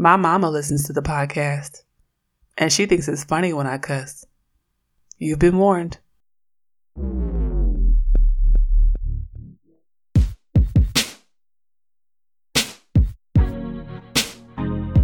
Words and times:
My 0.00 0.14
mama 0.14 0.48
listens 0.48 0.84
to 0.84 0.92
the 0.92 1.02
podcast, 1.02 1.82
and 2.56 2.72
she 2.72 2.86
thinks 2.86 3.08
it's 3.08 3.24
funny 3.24 3.52
when 3.52 3.66
I 3.66 3.78
cuss. 3.78 4.24
You've 5.16 5.40
been 5.40 5.58
warned. 5.58 5.98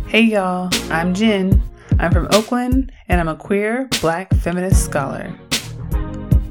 Hey 0.06 0.20
y'all, 0.20 0.68
I'm 0.92 1.12
Jen. 1.12 1.60
I'm 1.98 2.12
from 2.12 2.28
Oakland, 2.30 2.92
and 3.08 3.20
I'm 3.20 3.26
a 3.26 3.34
queer, 3.34 3.88
black 4.00 4.32
feminist 4.34 4.84
scholar. 4.84 5.36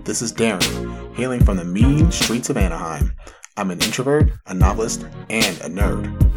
This 0.03 0.21
is 0.21 0.33
Darren, 0.33 1.15
hailing 1.15 1.41
from 1.45 1.55
the 1.55 1.63
mean 1.63 2.11
streets 2.11 2.49
of 2.49 2.57
Anaheim. 2.57 3.13
I'm 3.55 3.71
an 3.71 3.81
introvert, 3.81 4.33
a 4.47 4.53
novelist, 4.53 5.05
and 5.29 5.55
a 5.61 5.69
nerd. 5.69 6.32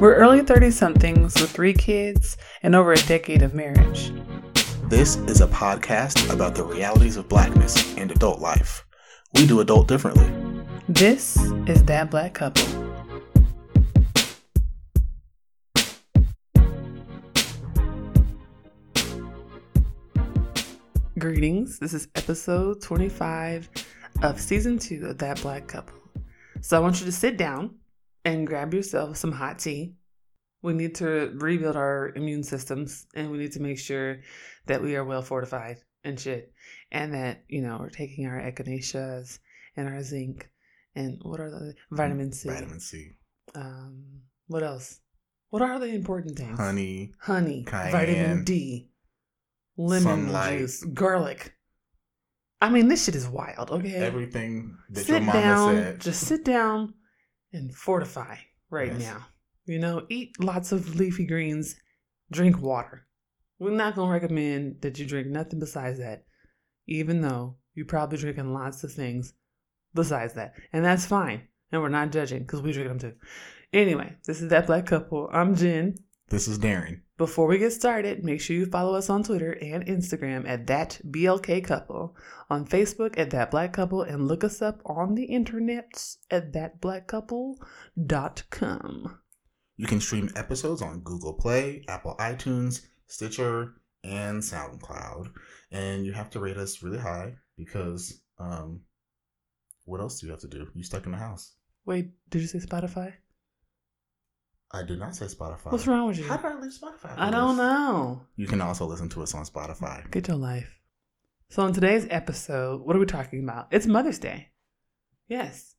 We're 0.00 0.14
early 0.14 0.42
30 0.42 0.70
somethings 0.70 1.34
with 1.40 1.50
three 1.50 1.72
kids 1.72 2.36
and 2.62 2.76
over 2.76 2.92
a 2.92 2.96
decade 2.98 3.42
of 3.42 3.52
marriage. 3.52 4.12
This 4.84 5.16
is 5.16 5.40
a 5.40 5.48
podcast 5.48 6.32
about 6.32 6.54
the 6.54 6.62
realities 6.62 7.16
of 7.16 7.28
blackness 7.28 7.96
and 7.96 8.12
adult 8.12 8.38
life. 8.38 8.86
We 9.34 9.44
do 9.44 9.58
adult 9.58 9.88
differently. 9.88 10.30
This 10.88 11.36
is 11.66 11.82
That 11.82 12.12
Black 12.12 12.32
Couple. 12.32 12.62
Greetings. 21.18 21.80
This 21.80 21.92
is 21.92 22.06
episode 22.14 22.80
25 22.82 23.68
of 24.22 24.40
season 24.40 24.78
two 24.78 25.06
of 25.06 25.18
That 25.18 25.42
Black 25.42 25.66
Couple. 25.66 25.98
So 26.60 26.76
I 26.76 26.80
want 26.80 27.00
you 27.00 27.06
to 27.06 27.12
sit 27.12 27.36
down 27.36 27.74
and 28.24 28.46
grab 28.46 28.74
yourself 28.74 29.16
some 29.16 29.32
hot 29.32 29.58
tea. 29.58 29.94
We 30.62 30.72
need 30.74 30.96
to 30.96 31.32
rebuild 31.36 31.76
our 31.76 32.12
immune 32.16 32.42
systems 32.42 33.06
and 33.14 33.30
we 33.30 33.38
need 33.38 33.52
to 33.52 33.62
make 33.62 33.78
sure 33.78 34.20
that 34.66 34.82
we 34.82 34.96
are 34.96 35.04
well 35.04 35.22
fortified 35.22 35.78
and 36.04 36.18
shit. 36.18 36.52
And 36.90 37.14
that, 37.14 37.44
you 37.48 37.62
know, 37.62 37.78
we're 37.80 37.90
taking 37.90 38.26
our 38.26 38.40
echinaceas 38.40 39.38
and 39.76 39.88
our 39.88 40.02
zinc 40.02 40.50
and 40.94 41.20
what 41.22 41.40
are 41.40 41.50
the 41.50 41.74
vitamin 41.92 42.32
C. 42.32 42.48
Vitamin 42.48 42.80
C. 42.80 43.12
Um, 43.54 44.22
what 44.48 44.62
else? 44.62 45.00
What 45.50 45.62
are 45.62 45.78
the 45.78 45.86
important 45.86 46.36
things? 46.36 46.58
Honey. 46.58 47.12
Honey, 47.20 47.64
cayenne, 47.64 47.92
vitamin 47.92 48.44
D, 48.44 48.90
lemon 49.76 50.02
sunlight. 50.02 50.58
juice, 50.58 50.84
garlic. 50.84 51.54
I 52.60 52.68
mean, 52.70 52.88
this 52.88 53.04
shit 53.04 53.14
is 53.14 53.28
wild, 53.28 53.70
okay? 53.70 53.94
Everything 53.94 54.76
that 54.90 55.08
your 55.08 55.18
sit 55.18 55.22
mama 55.22 55.40
down, 55.40 55.76
said. 55.76 56.00
just 56.00 56.26
sit 56.26 56.44
down 56.44 56.94
and 57.52 57.74
fortify 57.74 58.36
right 58.70 58.92
Yes. 58.92 59.00
now. 59.00 59.26
You 59.64 59.78
know, 59.78 60.06
eat 60.08 60.38
lots 60.40 60.72
of 60.72 60.96
leafy 60.96 61.26
greens, 61.26 61.76
drink 62.30 62.60
water. 62.60 63.06
We're 63.58 63.70
not 63.70 63.94
gonna 63.96 64.12
recommend 64.12 64.80
that 64.82 64.98
you 64.98 65.06
drink 65.06 65.26
nothing 65.28 65.58
besides 65.58 65.98
that, 65.98 66.24
even 66.86 67.20
though 67.20 67.56
you're 67.74 67.86
probably 67.86 68.18
drinking 68.18 68.52
lots 68.52 68.84
of 68.84 68.92
things 68.92 69.34
besides 69.94 70.34
that, 70.34 70.54
and 70.72 70.84
that's 70.84 71.06
fine. 71.06 71.48
And 71.70 71.82
we're 71.82 71.88
not 71.88 72.12
judging 72.12 72.40
because 72.40 72.62
we 72.62 72.72
drink 72.72 72.88
them 72.88 72.98
too. 72.98 73.14
Anyway, 73.72 74.16
this 74.24 74.40
is 74.40 74.48
that 74.48 74.66
black 74.66 74.86
couple. 74.86 75.28
I'm 75.32 75.54
Jen. 75.54 75.96
This 76.30 76.46
is 76.46 76.58
Darren. 76.58 77.00
Before 77.16 77.46
we 77.46 77.56
get 77.56 77.72
started, 77.72 78.22
make 78.22 78.42
sure 78.42 78.54
you 78.54 78.66
follow 78.66 78.94
us 78.94 79.08
on 79.08 79.22
Twitter 79.22 79.52
and 79.52 79.86
Instagram 79.86 80.46
at 80.46 80.66
that 80.66 81.00
BLK 81.08 81.64
couple, 81.64 82.14
on 82.50 82.66
Facebook 82.66 83.18
at 83.18 83.30
that 83.30 83.50
black 83.50 83.72
couple, 83.72 84.02
and 84.02 84.28
look 84.28 84.44
us 84.44 84.60
up 84.60 84.82
on 84.84 85.14
the 85.14 85.26
internets 85.26 86.18
at 86.30 86.52
thatblackcouple.com. 86.52 89.18
You 89.78 89.86
can 89.86 90.00
stream 90.00 90.28
episodes 90.36 90.82
on 90.82 91.00
Google 91.00 91.32
Play, 91.32 91.82
Apple 91.88 92.14
iTunes, 92.20 92.84
Stitcher, 93.06 93.80
and 94.04 94.42
SoundCloud. 94.42 95.32
And 95.72 96.04
you 96.04 96.12
have 96.12 96.28
to 96.30 96.40
rate 96.40 96.58
us 96.58 96.82
really 96.82 96.98
high 96.98 97.36
because 97.56 98.20
um 98.38 98.82
what 99.86 100.00
else 100.00 100.20
do 100.20 100.26
you 100.26 100.32
have 100.32 100.42
to 100.42 100.48
do? 100.48 100.68
You 100.74 100.82
stuck 100.82 101.06
in 101.06 101.12
the 101.12 101.18
house. 101.18 101.54
Wait, 101.86 102.10
did 102.28 102.42
you 102.42 102.48
say 102.48 102.58
Spotify? 102.58 103.14
I 104.70 104.82
did 104.82 104.98
not 104.98 105.16
say 105.16 105.26
Spotify. 105.26 105.72
What's 105.72 105.86
wrong 105.86 106.08
with 106.08 106.18
you? 106.18 106.24
How 106.24 106.36
did 106.36 106.46
I 106.46 106.60
leave 106.60 106.72
Spotify? 106.72 107.14
I 107.16 107.30
don't 107.30 107.56
know. 107.56 108.22
You 108.36 108.46
can 108.46 108.60
also 108.60 108.84
listen 108.84 109.08
to 109.10 109.22
us 109.22 109.34
on 109.34 109.44
Spotify. 109.44 110.10
Get 110.10 110.28
your 110.28 110.36
life. 110.36 110.78
So, 111.48 111.64
in 111.66 111.72
today's 111.72 112.06
episode, 112.10 112.82
what 112.82 112.94
are 112.94 112.98
we 112.98 113.06
talking 113.06 113.42
about? 113.42 113.68
It's 113.70 113.86
Mother's 113.86 114.18
Day. 114.18 114.48
Yes. 115.26 115.74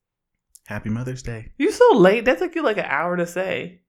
Happy 0.66 0.90
Mother's 0.90 1.22
Day. 1.22 1.52
You're 1.58 1.72
so 1.72 1.98
late. 1.98 2.26
That 2.26 2.40
took 2.40 2.56
you 2.56 2.64
like 2.64 2.78
an 2.78 2.86
hour 2.86 3.16
to 3.18 3.28
say. 3.28 3.82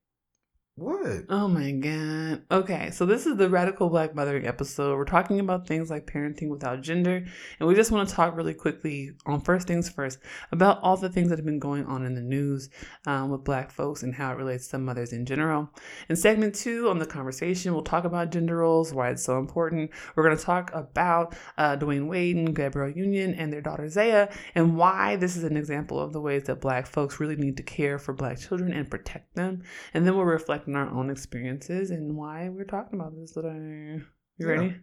What? 0.75 1.25
Oh 1.29 1.49
my 1.49 1.71
god. 1.71 2.43
Okay, 2.49 2.91
so 2.91 3.05
this 3.05 3.25
is 3.25 3.35
the 3.35 3.49
Radical 3.49 3.89
Black 3.89 4.15
Mothering 4.15 4.47
episode. 4.47 4.95
We're 4.95 5.03
talking 5.03 5.41
about 5.41 5.67
things 5.67 5.89
like 5.89 6.07
parenting 6.07 6.47
without 6.47 6.81
gender, 6.81 7.25
and 7.59 7.67
we 7.67 7.75
just 7.75 7.91
want 7.91 8.07
to 8.07 8.15
talk 8.15 8.37
really 8.37 8.53
quickly 8.53 9.11
on 9.25 9.41
first 9.41 9.67
things 9.67 9.89
first 9.89 10.19
about 10.53 10.79
all 10.81 10.95
the 10.95 11.09
things 11.09 11.29
that 11.29 11.37
have 11.37 11.45
been 11.45 11.59
going 11.59 11.85
on 11.87 12.05
in 12.05 12.15
the 12.15 12.21
news 12.21 12.69
um, 13.05 13.29
with 13.29 13.43
black 13.43 13.69
folks 13.69 14.01
and 14.01 14.15
how 14.15 14.31
it 14.31 14.37
relates 14.37 14.69
to 14.69 14.77
mothers 14.77 15.11
in 15.11 15.25
general. 15.25 15.69
In 16.07 16.15
segment 16.15 16.55
two, 16.55 16.89
on 16.89 16.99
the 16.99 17.05
conversation, 17.05 17.73
we'll 17.73 17.83
talk 17.83 18.05
about 18.05 18.31
gender 18.31 18.55
roles, 18.55 18.93
why 18.93 19.09
it's 19.09 19.25
so 19.25 19.39
important. 19.39 19.91
We're 20.15 20.23
going 20.23 20.37
to 20.37 20.43
talk 20.43 20.71
about 20.73 21.35
uh, 21.57 21.75
Dwyane 21.75 22.07
Wade 22.07 22.37
and 22.37 22.55
Gabrielle 22.55 22.95
Union 22.95 23.33
and 23.33 23.51
their 23.51 23.61
daughter 23.61 23.89
Zaya, 23.89 24.29
and 24.55 24.77
why 24.77 25.17
this 25.17 25.35
is 25.35 25.43
an 25.43 25.57
example 25.57 25.99
of 25.99 26.13
the 26.13 26.21
ways 26.21 26.43
that 26.43 26.61
black 26.61 26.87
folks 26.87 27.19
really 27.19 27.35
need 27.35 27.57
to 27.57 27.63
care 27.63 27.99
for 27.99 28.13
black 28.13 28.39
children 28.39 28.71
and 28.71 28.89
protect 28.89 29.35
them. 29.35 29.63
And 29.93 30.07
then 30.07 30.15
we'll 30.15 30.23
reflect 30.23 30.60
on 30.67 30.75
our 30.75 30.89
own 30.89 31.09
experiences 31.09 31.91
and 31.91 32.15
why 32.15 32.49
we're 32.49 32.63
talking 32.65 32.99
about 32.99 33.15
this 33.15 33.31
today. 33.31 33.47
You 33.49 34.01
Yeah. 34.39 34.47
ready? 34.47 34.75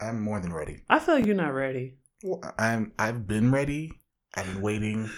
I'm 0.00 0.20
more 0.20 0.40
than 0.40 0.52
ready. 0.52 0.82
I 0.90 0.98
feel 0.98 1.14
like 1.16 1.26
you're 1.26 1.34
not 1.34 1.54
ready. 1.54 1.96
Well, 2.22 2.42
I'm 2.58 2.92
I've 2.98 3.26
been 3.26 3.50
ready. 3.50 3.92
I've 4.34 4.46
been 4.46 4.60
waiting. 4.62 5.08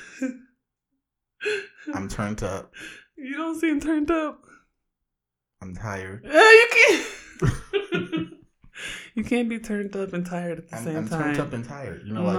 I'm 1.95 2.09
turned 2.09 2.43
up. 2.43 2.73
You 3.21 3.37
don't 3.37 3.59
seem 3.59 3.81
turned 3.81 4.12
up. 4.12 4.45
I'm 5.61 5.75
tired. 5.75 6.23
Yeah, 6.25 6.33
you 6.53 6.69
can't. 6.71 7.06
you 9.17 9.25
can't 9.25 9.49
be 9.49 9.59
turned 9.59 9.97
up 9.97 10.12
and 10.12 10.25
tired 10.25 10.59
at 10.59 10.69
the 10.71 10.77
I'm, 10.77 10.85
same 10.85 10.97
I'm 10.99 11.09
time. 11.09 11.23
turned 11.25 11.41
up 11.41 11.53
and 11.53 11.65
tired. 11.65 12.03
You 12.06 12.15
know, 12.15 12.23
like 12.23 12.37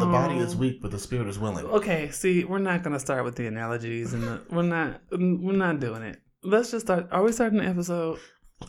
the, 0.00 0.04
the 0.06 0.10
body 0.10 0.38
is 0.38 0.56
weak, 0.56 0.82
but 0.82 0.90
the 0.90 0.98
spirit 0.98 1.28
is 1.28 1.38
willing. 1.38 1.66
Okay, 1.66 2.10
see, 2.10 2.42
we're 2.42 2.58
not 2.58 2.82
gonna 2.82 2.98
start 2.98 3.22
with 3.24 3.36
the 3.36 3.46
analogies, 3.46 4.12
and 4.12 4.24
the, 4.24 4.42
we're 4.50 4.62
not, 4.62 5.00
we're 5.12 5.52
not 5.56 5.78
doing 5.78 6.02
it. 6.02 6.18
Let's 6.44 6.72
just 6.72 6.86
start. 6.86 7.08
Are 7.12 7.22
we 7.22 7.30
starting 7.30 7.58
the 7.58 7.66
episode? 7.66 8.18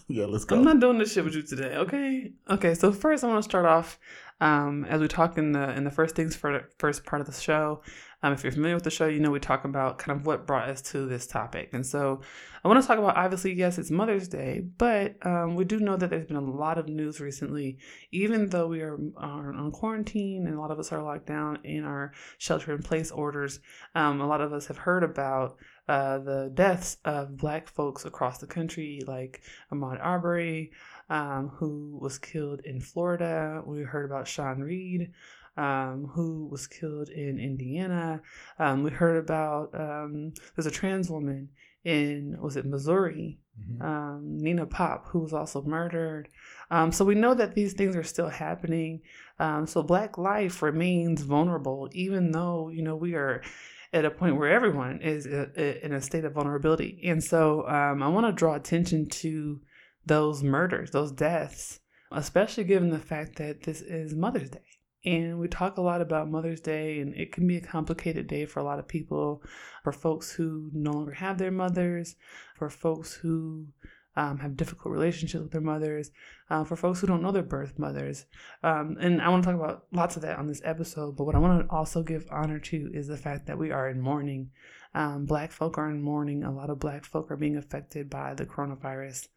Yeah, 0.07 0.25
let's 0.25 0.45
go. 0.45 0.56
I'm 0.56 0.63
not 0.63 0.79
doing 0.79 1.00
this 1.00 1.13
shit 1.13 1.23
with 1.23 1.35
you 1.35 1.41
today, 1.41 1.75
okay? 1.75 2.31
Okay, 2.50 2.73
so 2.75 2.91
first 2.91 3.23
I 3.23 3.28
want 3.28 3.44
to 3.44 3.50
start 3.50 3.66
off 3.66 4.00
um, 4.41 4.85
as 4.85 5.01
we 5.01 5.07
talk 5.07 5.38
in 5.38 5.53
the 5.53 5.72
in 5.75 5.84
the 5.84 5.91
first 5.91 6.16
things 6.16 6.35
for 6.35 6.53
the 6.53 6.66
first 6.78 7.03
part 7.06 7.22
of 7.22 7.28
the 7.28 7.34
show. 7.34 7.81
Um, 8.22 8.31
if 8.31 8.44
you're 8.44 8.53
familiar 8.53 8.75
with 8.75 8.84
the 8.84 8.89
show, 8.89 9.07
you 9.07 9.19
know 9.19 9.31
we 9.31 9.39
talk 9.39 9.66
about 9.66 9.97
kind 9.97 10.17
of 10.17 10.25
what 10.25 10.45
brought 10.47 10.69
us 10.69 10.81
to 10.84 11.07
this 11.07 11.25
topic, 11.25 11.69
and 11.73 11.85
so 11.85 12.22
I 12.63 12.67
want 12.67 12.81
to 12.81 12.88
talk 12.88 13.00
about 13.00 13.17
obviously 13.17 13.53
yes, 13.53 13.78
it's 13.78 13.91
Mother's 13.91 14.28
Day, 14.28 14.61
but 14.78 15.16
um, 15.25 15.55
we 15.55 15.66
do 15.66 15.79
know 15.79 15.97
that 15.97 16.09
there's 16.09 16.28
been 16.28 16.38
a 16.38 16.41
lot 16.41 16.78
of 16.78 16.88
news 16.88 17.19
recently. 17.19 17.79
Even 18.11 18.50
though 18.50 18.67
we 18.67 18.81
are, 18.81 18.97
are 19.17 19.53
on 19.53 19.72
quarantine 19.72 20.45
and 20.45 20.55
a 20.55 20.59
lot 20.59 20.72
of 20.72 20.79
us 20.79 20.91
are 20.91 21.03
locked 21.03 21.25
down 21.25 21.59
in 21.63 21.84
our 21.84 22.13
shelter 22.38 22.73
in 22.73 22.84
place 22.84 23.11
orders, 23.11 23.59
um, 23.95 24.22
a 24.22 24.28
lot 24.28 24.41
of 24.41 24.53
us 24.53 24.67
have 24.67 24.78
heard 24.78 25.03
about 25.03 25.57
uh, 25.88 26.20
the 26.20 26.52
deaths 26.54 26.98
of 27.06 27.38
Black 27.38 27.68
folks 27.68 28.06
across 28.06 28.38
the 28.40 28.48
country, 28.48 29.02
like 29.08 29.42
Ahmaud 29.72 30.00
Arbery, 30.02 30.72
um, 31.10 31.50
who 31.50 31.98
was 32.02 32.18
killed 32.18 32.62
in 32.66 32.80
Florida. 32.80 33.62
We 33.66 33.82
heard 33.82 34.06
about 34.06 34.28
Sean 34.28 34.60
Reed, 34.62 35.12
um, 35.58 36.10
who 36.14 36.48
was 36.50 36.68
killed 36.68 37.10
in 37.10 37.38
Indiana. 37.40 38.22
Um, 38.60 38.84
we 38.84 38.92
heard 38.92 39.18
about 39.18 39.74
um, 39.80 40.34
there's 40.56 40.66
a 40.66 40.72
trans 40.72 41.10
woman 41.10 41.50
in 41.84 42.38
was 42.42 42.56
it 42.56 42.66
Missouri, 42.66 43.40
Mhm. 43.60 43.82
um, 43.84 44.38
Nina 44.38 44.66
Pop, 44.66 45.08
who 45.09 45.20
was 45.20 45.34
also 45.34 45.62
murdered. 45.62 46.29
Um, 46.72 46.91
so 46.94 47.03
we 47.06 47.14
know 47.14 47.34
that 47.36 47.53
these 47.56 47.74
things 47.74 47.96
are 47.96 48.03
still 48.03 48.29
happening. 48.29 49.02
Um, 49.38 49.68
so 49.68 49.84
Black 49.84 50.18
life 50.18 50.62
remains 50.64 51.22
vulnerable, 51.24 51.90
even 51.91 52.32
though 52.32 52.70
you 52.70 52.82
know 52.82 52.96
we 52.96 53.14
are 53.16 53.44
at 53.93 54.05
a 54.05 54.11
point 54.11 54.37
where 54.37 54.51
everyone 54.51 54.99
is 55.01 55.28
uh, 55.28 55.45
uh, 55.57 55.61
in 55.84 55.93
a 55.93 56.01
state 56.01 56.25
of 56.25 56.34
vulnerability. 56.34 56.99
And 57.05 57.23
so 57.23 57.67
um, 57.67 58.01
I 58.01 58.07
want 58.07 58.25
to 58.25 58.31
draw 58.31 58.55
attention 58.55 59.07
to 59.09 59.61
those 60.05 60.43
murders, 60.43 60.91
those 60.91 61.11
deaths, 61.11 61.79
especially 62.11 62.63
given 62.63 62.90
the 62.90 62.99
fact 62.99 63.37
that 63.37 63.63
this 63.63 63.81
is 63.81 64.16
Mother's 64.16 64.49
Day. 64.49 64.59
And 65.05 65.40
we 65.40 65.47
talk 65.47 65.78
a 65.78 65.81
lot 65.81 66.01
about 66.01 66.31
Mother's 66.31 66.61
Day, 66.61 66.99
and 66.99 67.13
it 67.16 67.34
can 67.34 67.45
be 67.45 67.57
a 67.57 67.61
complicated 67.61 68.25
day 68.28 68.45
for 68.45 68.61
a 68.61 68.63
lot 68.63 68.79
of 68.79 68.87
people, 68.87 69.43
for 69.84 69.91
folks 69.91 70.31
who 70.31 70.69
no 70.73 70.91
longer 70.91 71.11
have 71.11 71.37
their 71.37 71.51
mothers, 71.51 72.16
for 72.57 72.69
folks 72.69 73.13
who 73.13 73.67
um, 74.16 74.38
have 74.40 74.58
difficult 74.58 74.94
relationships 74.94 75.42
with 75.42 75.52
their 75.52 75.62
mothers, 75.62 76.12
uh, 76.50 76.64
for 76.64 76.76
folks 76.76 77.02
who 77.02 77.08
don't 77.08 77.22
know 77.22 77.32
their 77.32 77.44
birth 77.44 77.78
mothers. 77.78 78.26
Um, 78.62 78.98
and 79.00 79.22
I 79.22 79.30
want 79.30 79.44
to 79.44 79.52
talk 79.52 79.60
about 79.60 79.86
lots 79.92 80.16
of 80.16 80.22
that 80.22 80.38
on 80.38 80.48
this 80.48 80.62
episode. 80.64 81.16
But 81.18 81.26
what 81.26 81.36
I 81.36 81.40
want 81.40 81.68
to 81.68 81.74
also 81.74 82.04
give 82.04 82.28
honor 82.32 82.60
to 82.60 82.92
is 82.94 83.08
the 83.08 83.18
fact 83.18 83.48
that 83.48 83.58
we 83.58 83.72
are 83.72 83.90
in 83.90 84.02
mourning 84.02 84.52
Um, 84.96 85.26
black 85.26 85.52
folk 85.52 85.78
are 85.78 85.90
in 85.90 86.04
mourning. 86.04 86.44
A 86.44 86.52
lot 86.52 86.70
of 86.70 86.78
black 86.80 87.04
folk 87.06 87.32
are 87.32 87.36
being 87.36 87.58
affected 87.58 88.10
by 88.10 88.36
the 88.36 88.46
coronavirus. 88.46 89.28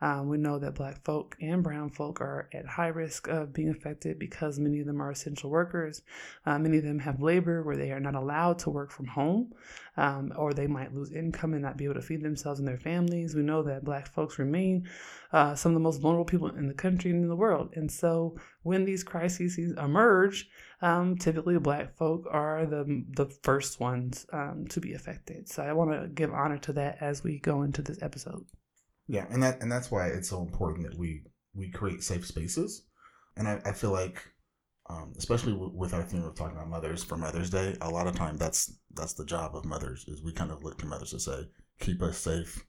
Um, 0.00 0.28
we 0.28 0.36
know 0.36 0.58
that 0.58 0.74
black 0.74 1.02
folk 1.04 1.36
and 1.40 1.62
brown 1.62 1.88
folk 1.88 2.20
are 2.20 2.48
at 2.52 2.66
high 2.66 2.88
risk 2.88 3.28
of 3.28 3.54
being 3.54 3.70
affected 3.70 4.18
because 4.18 4.58
many 4.58 4.80
of 4.80 4.86
them 4.86 5.00
are 5.00 5.10
essential 5.10 5.48
workers. 5.48 6.02
Uh, 6.44 6.58
many 6.58 6.78
of 6.78 6.84
them 6.84 6.98
have 6.98 7.22
labor 7.22 7.62
where 7.62 7.76
they 7.76 7.92
are 7.92 8.00
not 8.00 8.14
allowed 8.14 8.58
to 8.58 8.70
work 8.70 8.90
from 8.90 9.06
home, 9.06 9.54
um, 9.96 10.32
or 10.36 10.52
they 10.52 10.66
might 10.66 10.94
lose 10.94 11.12
income 11.12 11.54
and 11.54 11.62
not 11.62 11.78
be 11.78 11.84
able 11.84 11.94
to 11.94 12.02
feed 12.02 12.22
themselves 12.22 12.58
and 12.58 12.68
their 12.68 12.76
families. 12.76 13.34
We 13.34 13.42
know 13.42 13.62
that 13.62 13.84
black 13.84 14.08
folks 14.08 14.38
remain 14.38 14.86
uh, 15.32 15.54
some 15.54 15.72
of 15.72 15.74
the 15.74 15.80
most 15.80 16.00
vulnerable 16.00 16.26
people 16.26 16.48
in 16.48 16.68
the 16.68 16.74
country 16.74 17.10
and 17.10 17.22
in 17.22 17.28
the 17.28 17.36
world. 17.36 17.72
And 17.74 17.90
so 17.90 18.36
when 18.64 18.84
these 18.84 19.02
crises 19.02 19.58
emerge, 19.58 20.48
um, 20.82 21.16
typically 21.16 21.58
black 21.58 21.96
folk 21.96 22.26
are 22.30 22.66
the, 22.66 23.04
the 23.16 23.26
first 23.42 23.80
ones 23.80 24.26
um, 24.32 24.66
to 24.68 24.80
be 24.80 24.92
affected. 24.92 25.48
So 25.48 25.62
I 25.62 25.72
want 25.72 25.90
to 25.92 26.08
give 26.08 26.32
honor 26.32 26.58
to 26.58 26.72
that 26.74 26.98
as 27.00 27.24
we 27.24 27.38
go 27.38 27.62
into 27.62 27.80
this 27.80 28.02
episode. 28.02 28.44
Yeah, 29.08 29.26
and 29.30 29.42
that 29.42 29.62
and 29.62 29.70
that's 29.70 29.90
why 29.90 30.08
it's 30.08 30.28
so 30.28 30.42
important 30.42 30.88
that 30.88 30.98
we 30.98 31.22
we 31.54 31.70
create 31.70 32.02
safe 32.02 32.26
spaces. 32.26 32.86
And 33.36 33.46
I, 33.46 33.60
I 33.64 33.72
feel 33.72 33.92
like, 33.92 34.22
um, 34.88 35.12
especially 35.18 35.52
w- 35.52 35.72
with 35.74 35.94
our 35.94 36.02
theme 36.02 36.24
of 36.24 36.34
talking 36.34 36.56
about 36.56 36.68
mothers 36.68 37.04
for 37.04 37.16
Mother's 37.16 37.50
Day, 37.50 37.76
a 37.80 37.90
lot 37.90 38.06
of 38.06 38.14
time 38.14 38.36
that's 38.36 38.72
that's 38.94 39.14
the 39.14 39.24
job 39.24 39.54
of 39.54 39.64
mothers 39.64 40.04
is 40.08 40.22
we 40.22 40.32
kind 40.32 40.50
of 40.50 40.64
look 40.64 40.78
to 40.78 40.86
mothers 40.86 41.10
to 41.10 41.20
say, 41.20 41.46
keep 41.80 42.02
us 42.02 42.18
safe, 42.18 42.64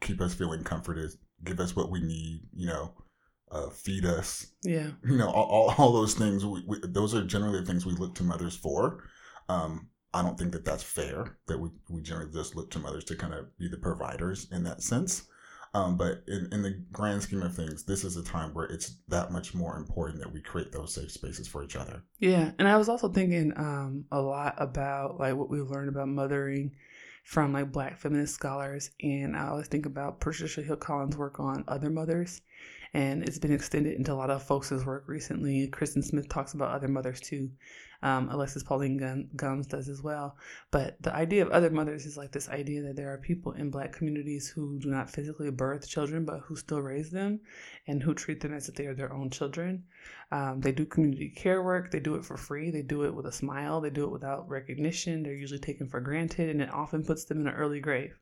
keep 0.00 0.20
us 0.20 0.34
feeling 0.34 0.62
comforted, 0.62 1.10
give 1.42 1.60
us 1.60 1.74
what 1.74 1.90
we 1.90 2.00
need, 2.00 2.42
you 2.52 2.66
know, 2.66 2.92
uh, 3.50 3.70
feed 3.70 4.04
us. 4.04 4.46
Yeah. 4.62 4.90
You 5.04 5.16
know, 5.16 5.30
all, 5.30 5.46
all, 5.46 5.74
all 5.78 5.92
those 5.92 6.14
things. 6.14 6.44
We, 6.44 6.62
we, 6.66 6.78
those 6.82 7.14
are 7.14 7.24
generally 7.24 7.60
the 7.60 7.66
things 7.66 7.86
we 7.86 7.94
look 7.94 8.14
to 8.16 8.24
mothers 8.24 8.56
for. 8.56 9.04
Um, 9.48 9.88
I 10.12 10.22
don't 10.22 10.38
think 10.38 10.52
that 10.52 10.64
that's 10.64 10.82
fair 10.82 11.38
that 11.48 11.58
we, 11.58 11.70
we 11.88 12.00
generally 12.02 12.32
just 12.32 12.54
look 12.54 12.70
to 12.72 12.78
mothers 12.78 13.04
to 13.04 13.16
kind 13.16 13.34
of 13.34 13.56
be 13.58 13.68
the 13.68 13.78
providers 13.78 14.46
in 14.52 14.62
that 14.64 14.82
sense. 14.82 15.26
Um, 15.74 15.96
but 15.96 16.22
in, 16.28 16.48
in 16.52 16.62
the 16.62 16.80
grand 16.92 17.22
scheme 17.22 17.42
of 17.42 17.54
things, 17.54 17.82
this 17.82 18.04
is 18.04 18.16
a 18.16 18.22
time 18.22 18.54
where 18.54 18.66
it's 18.66 18.96
that 19.08 19.32
much 19.32 19.54
more 19.54 19.76
important 19.76 20.20
that 20.20 20.32
we 20.32 20.40
create 20.40 20.70
those 20.70 20.94
safe 20.94 21.10
spaces 21.10 21.48
for 21.48 21.64
each 21.64 21.74
other. 21.74 22.04
Yeah. 22.20 22.52
And 22.58 22.68
I 22.68 22.76
was 22.76 22.88
also 22.88 23.08
thinking 23.08 23.52
um, 23.56 24.04
a 24.12 24.20
lot 24.20 24.54
about 24.58 25.18
like 25.18 25.34
what 25.34 25.50
we 25.50 25.60
learned 25.60 25.88
about 25.88 26.08
mothering 26.08 26.76
from 27.24 27.52
like 27.52 27.72
black 27.72 27.98
feminist 27.98 28.34
scholars. 28.34 28.90
And 29.02 29.36
I 29.36 29.48
always 29.48 29.66
think 29.66 29.84
about 29.84 30.20
Patricia 30.20 30.62
Hill 30.62 30.76
Collins' 30.76 31.16
work 31.16 31.40
on 31.40 31.64
other 31.66 31.90
mothers. 31.90 32.40
And 32.94 33.24
it's 33.24 33.38
been 33.38 33.52
extended 33.52 33.94
into 33.94 34.12
a 34.12 34.14
lot 34.14 34.30
of 34.30 34.42
folks' 34.42 34.70
work 34.70 35.04
recently. 35.08 35.66
Christen 35.66 36.00
Smith 36.00 36.28
talks 36.28 36.54
about 36.54 36.70
other 36.70 36.86
mothers 36.86 37.20
too. 37.20 37.50
Um, 38.04 38.28
Alexis 38.28 38.62
Pauline 38.62 39.28
Gumbs 39.34 39.66
does 39.66 39.88
as 39.88 40.02
well. 40.02 40.36
But 40.70 41.02
the 41.02 41.12
idea 41.12 41.42
of 41.42 41.50
other 41.50 41.70
mothers 41.70 42.06
is 42.06 42.16
like 42.16 42.30
this 42.30 42.48
idea 42.50 42.82
that 42.82 42.96
there 42.96 43.12
are 43.12 43.18
people 43.18 43.52
in 43.52 43.70
black 43.70 43.92
communities 43.92 44.46
who 44.46 44.78
do 44.78 44.90
not 44.90 45.10
physically 45.10 45.50
birth 45.50 45.88
children, 45.88 46.24
but 46.24 46.40
who 46.40 46.54
still 46.54 46.82
raise 46.82 47.10
them 47.10 47.40
and 47.88 48.02
who 48.02 48.14
treat 48.14 48.40
them 48.40 48.52
as 48.52 48.68
if 48.68 48.74
they 48.74 48.86
are 48.86 48.94
their 48.94 49.12
own 49.12 49.30
children. 49.30 49.84
Um, 50.30 50.60
they 50.60 50.70
do 50.70 50.84
community 50.84 51.30
care 51.30 51.62
work. 51.62 51.90
They 51.90 52.00
do 52.00 52.14
it 52.14 52.24
for 52.24 52.36
free. 52.36 52.70
They 52.70 52.82
do 52.82 53.04
it 53.04 53.14
with 53.14 53.26
a 53.26 53.32
smile. 53.32 53.80
They 53.80 53.90
do 53.90 54.04
it 54.04 54.12
without 54.12 54.48
recognition. 54.48 55.22
They're 55.22 55.34
usually 55.34 55.60
taken 55.60 55.88
for 55.88 56.00
granted, 56.00 56.50
and 56.50 56.60
it 56.62 56.70
often 56.70 57.04
puts 57.04 57.24
them 57.24 57.40
in 57.40 57.48
an 57.48 57.54
early 57.54 57.80
grave. 57.80 58.20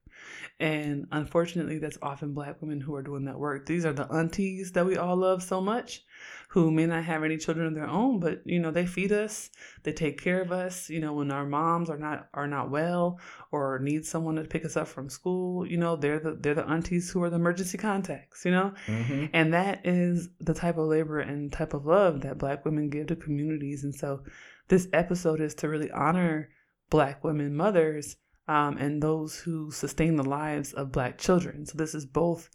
And 0.61 1.07
unfortunately, 1.11 1.79
that's 1.79 1.99
often 2.03 2.35
black 2.35 2.61
women 2.61 2.81
who 2.81 2.95
are 2.95 3.03
doing 3.03 3.25
that 3.25 3.39
work. 3.39 3.67
These 3.67 3.85
are 3.85 3.93
the 3.93 4.07
aunties 4.13 4.73
that 4.73 4.87
we 4.87 4.97
all 4.97 5.17
love 5.17 5.43
so 5.43 5.61
much 5.61 6.05
who 6.51 6.71
may 6.71 6.87
not 6.87 7.05
have 7.05 7.25
any 7.25 7.39
children 7.39 7.67
of 7.67 7.75
their 7.75 7.89
own, 7.89 8.21
but 8.21 8.43
you 8.45 8.61
know, 8.61 8.71
they 8.71 8.87
feed 8.87 9.11
us, 9.11 9.51
they 9.83 9.93
take 9.93 10.21
care 10.21 10.41
of 10.41 10.53
us, 10.53 10.91
you 10.91 11.01
know, 11.01 11.15
when 11.15 11.33
our 11.33 11.47
moms 11.47 11.89
are 11.89 11.99
not 11.99 12.29
are 12.35 12.47
not 12.47 12.71
well 12.71 13.19
or 13.51 13.79
need 13.79 14.05
someone 14.05 14.37
to 14.37 14.45
pick 14.45 14.65
us 14.65 14.77
up 14.77 14.87
from 14.87 15.09
school, 15.09 15.67
you 15.67 15.79
know, 15.79 15.97
they're 15.97 16.21
the 16.21 16.37
they're 16.39 16.55
the 16.55 16.69
aunties 16.69 17.11
who 17.11 17.23
are 17.23 17.31
the 17.31 17.37
emergency 17.37 17.79
contacts, 17.79 18.45
you 18.45 18.51
know? 18.51 18.73
Mm-hmm. 18.87 19.27
And 19.33 19.55
that 19.55 19.81
is 19.85 20.29
the 20.41 20.55
type 20.55 20.77
of 20.77 20.87
labor 20.87 21.21
and 21.21 21.51
type 21.51 21.75
of 21.75 21.87
love 21.87 22.21
that 22.21 22.39
black 22.39 22.65
women 22.65 22.91
give 22.91 23.07
to 23.09 23.17
communities. 23.17 23.83
And 23.83 23.95
so 23.95 24.23
this 24.69 24.89
episode 24.93 25.41
is 25.41 25.55
to 25.57 25.69
really 25.69 25.91
honor 25.91 26.51
black 26.91 27.25
women 27.25 27.57
mothers 27.57 28.17
um, 28.53 28.77
and 28.77 29.03
those 29.03 29.39
who 29.39 29.71
sustain 29.71 30.17
the 30.17 30.29
lives 30.29 30.75
of 30.75 30.93
black 30.93 31.17
children. 31.17 31.65
So 31.65 31.79
this 31.79 31.95
is 31.95 32.05
both 32.05 32.51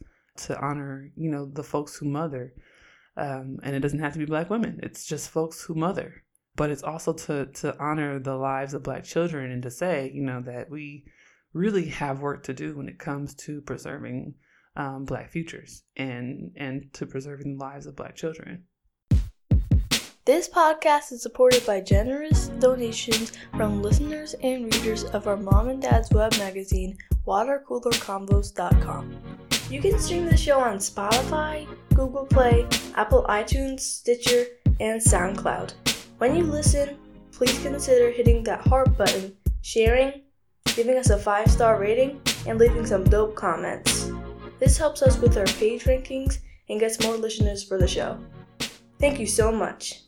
to 0.46 0.60
honor, 0.60 1.10
you 1.16 1.32
know, 1.32 1.48
the 1.48 1.64
folks 1.64 1.96
who 1.96 2.06
mother. 2.06 2.54
Um, 3.16 3.58
and 3.64 3.76
it 3.76 3.80
doesn't 3.80 3.98
have 3.98 4.14
to 4.14 4.20
be 4.20 4.26
black 4.26 4.52
women. 4.52 4.80
It's 4.84 5.08
just 5.08 5.32
folks 5.32 5.64
who 5.64 5.74
mother. 5.74 6.24
But 6.56 6.70
it's 6.70 6.84
also 6.84 7.14
to 7.14 7.48
to 7.62 7.76
honor 7.80 8.20
the 8.20 8.36
lives 8.36 8.76
of 8.76 8.84
black 8.84 9.06
children 9.06 9.52
and 9.52 9.64
to 9.64 9.72
say, 9.72 10.12
you 10.14 10.22
know, 10.22 10.42
that 10.42 10.70
we 10.70 11.06
really 11.54 11.88
have 11.88 12.22
work 12.22 12.44
to 12.44 12.54
do 12.54 12.78
when 12.78 12.90
it 12.90 13.00
comes 13.00 13.34
to 13.46 13.62
preserving 13.62 14.36
um, 14.76 15.06
black 15.06 15.32
futures 15.32 15.82
and 15.96 16.52
and 16.58 16.94
to 16.94 17.08
preserving 17.08 17.58
the 17.58 17.64
lives 17.64 17.88
of 17.88 17.96
black 17.96 18.16
children. 18.16 18.66
This 20.28 20.50
podcast 20.50 21.14
is 21.14 21.22
supported 21.22 21.66
by 21.66 21.80
generous 21.80 22.50
donations 22.60 23.32
from 23.56 23.82
listeners 23.82 24.36
and 24.44 24.66
readers 24.66 25.06
of 25.06 25.26
our 25.26 25.38
mom 25.38 25.70
and 25.70 25.82
dad's 25.82 26.12
web 26.12 26.38
magazine, 26.38 26.98
watercoolerconvos.com. 27.26 29.18
You 29.70 29.82
can 29.82 29.98
stream 29.98 30.26
the 30.26 30.36
show 30.36 30.60
on 30.60 30.80
Spotify, 30.80 31.66
Google 31.94 32.26
Play, 32.26 32.68
Apple 32.96 33.26
iTunes, 33.30 33.80
Stitcher, 33.80 34.48
and 34.82 35.00
SoundCloud. 35.00 35.72
When 36.18 36.36
you 36.36 36.44
listen, 36.44 36.98
please 37.32 37.58
consider 37.60 38.12
hitting 38.12 38.44
that 38.44 38.68
heart 38.68 38.98
button, 38.98 39.34
sharing, 39.62 40.24
giving 40.76 40.98
us 40.98 41.10
a 41.10 41.18
five 41.18 41.50
star 41.50 41.80
rating, 41.80 42.20
and 42.46 42.60
leaving 42.60 42.86
some 42.86 43.06
dope 43.06 43.36
comments. 43.36 44.12
This 44.60 44.78
helps 44.78 45.02
us 45.02 45.18
with 45.20 45.38
our 45.38 45.46
page 45.46 45.86
rankings 45.86 46.40
and 46.68 46.82
gets 46.82 47.02
more 47.02 47.16
listeners 47.16 47.64
for 47.64 47.78
the 47.78 47.88
show. 47.88 48.20
Thank 49.00 49.22
you 49.22 49.26
so 49.26 49.54
much. 49.54 50.02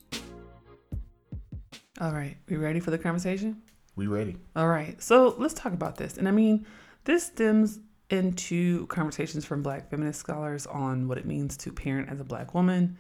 All 2.00 2.14
right, 2.14 2.38
we 2.48 2.56
ready 2.56 2.80
for 2.80 2.92
the 2.92 2.98
conversation? 2.98 3.62
We 3.98 4.08
ready. 4.08 4.38
All 4.56 4.70
right, 4.70 5.02
so 5.04 5.36
let's 5.38 5.54
talk 5.54 5.74
about 5.74 5.98
this. 5.98 6.18
And 6.18 6.30
I 6.30 6.32
mean, 6.32 6.66
this 7.04 7.26
stems 7.26 7.80
into 8.10 8.88
conversations 8.88 9.44
from 9.44 9.62
Black 9.62 9.90
feminist 9.90 10.20
scholars 10.20 10.66
on 10.66 11.10
what 11.10 11.18
it 11.18 11.26
means 11.26 11.58
to 11.58 11.74
parent 11.74 12.10
as 12.10 12.22
a 12.22 12.24
Black 12.24 12.54
woman. 12.54 12.98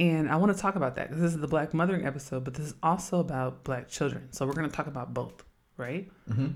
And 0.00 0.28
I 0.28 0.34
want 0.34 0.54
to 0.54 0.60
talk 0.60 0.74
about 0.74 0.96
that 0.96 1.08
because 1.08 1.22
this 1.22 1.34
is 1.34 1.40
the 1.40 1.46
Black 1.46 1.72
mothering 1.72 2.04
episode, 2.04 2.42
but 2.42 2.54
this 2.54 2.66
is 2.66 2.74
also 2.82 3.20
about 3.20 3.62
Black 3.62 3.88
children. 3.88 4.32
So 4.32 4.44
we're 4.44 4.54
going 4.54 4.68
to 4.68 4.74
talk 4.74 4.88
about 4.88 5.14
both, 5.14 5.44
right? 5.76 6.10
Mm-hmm. 6.28 6.48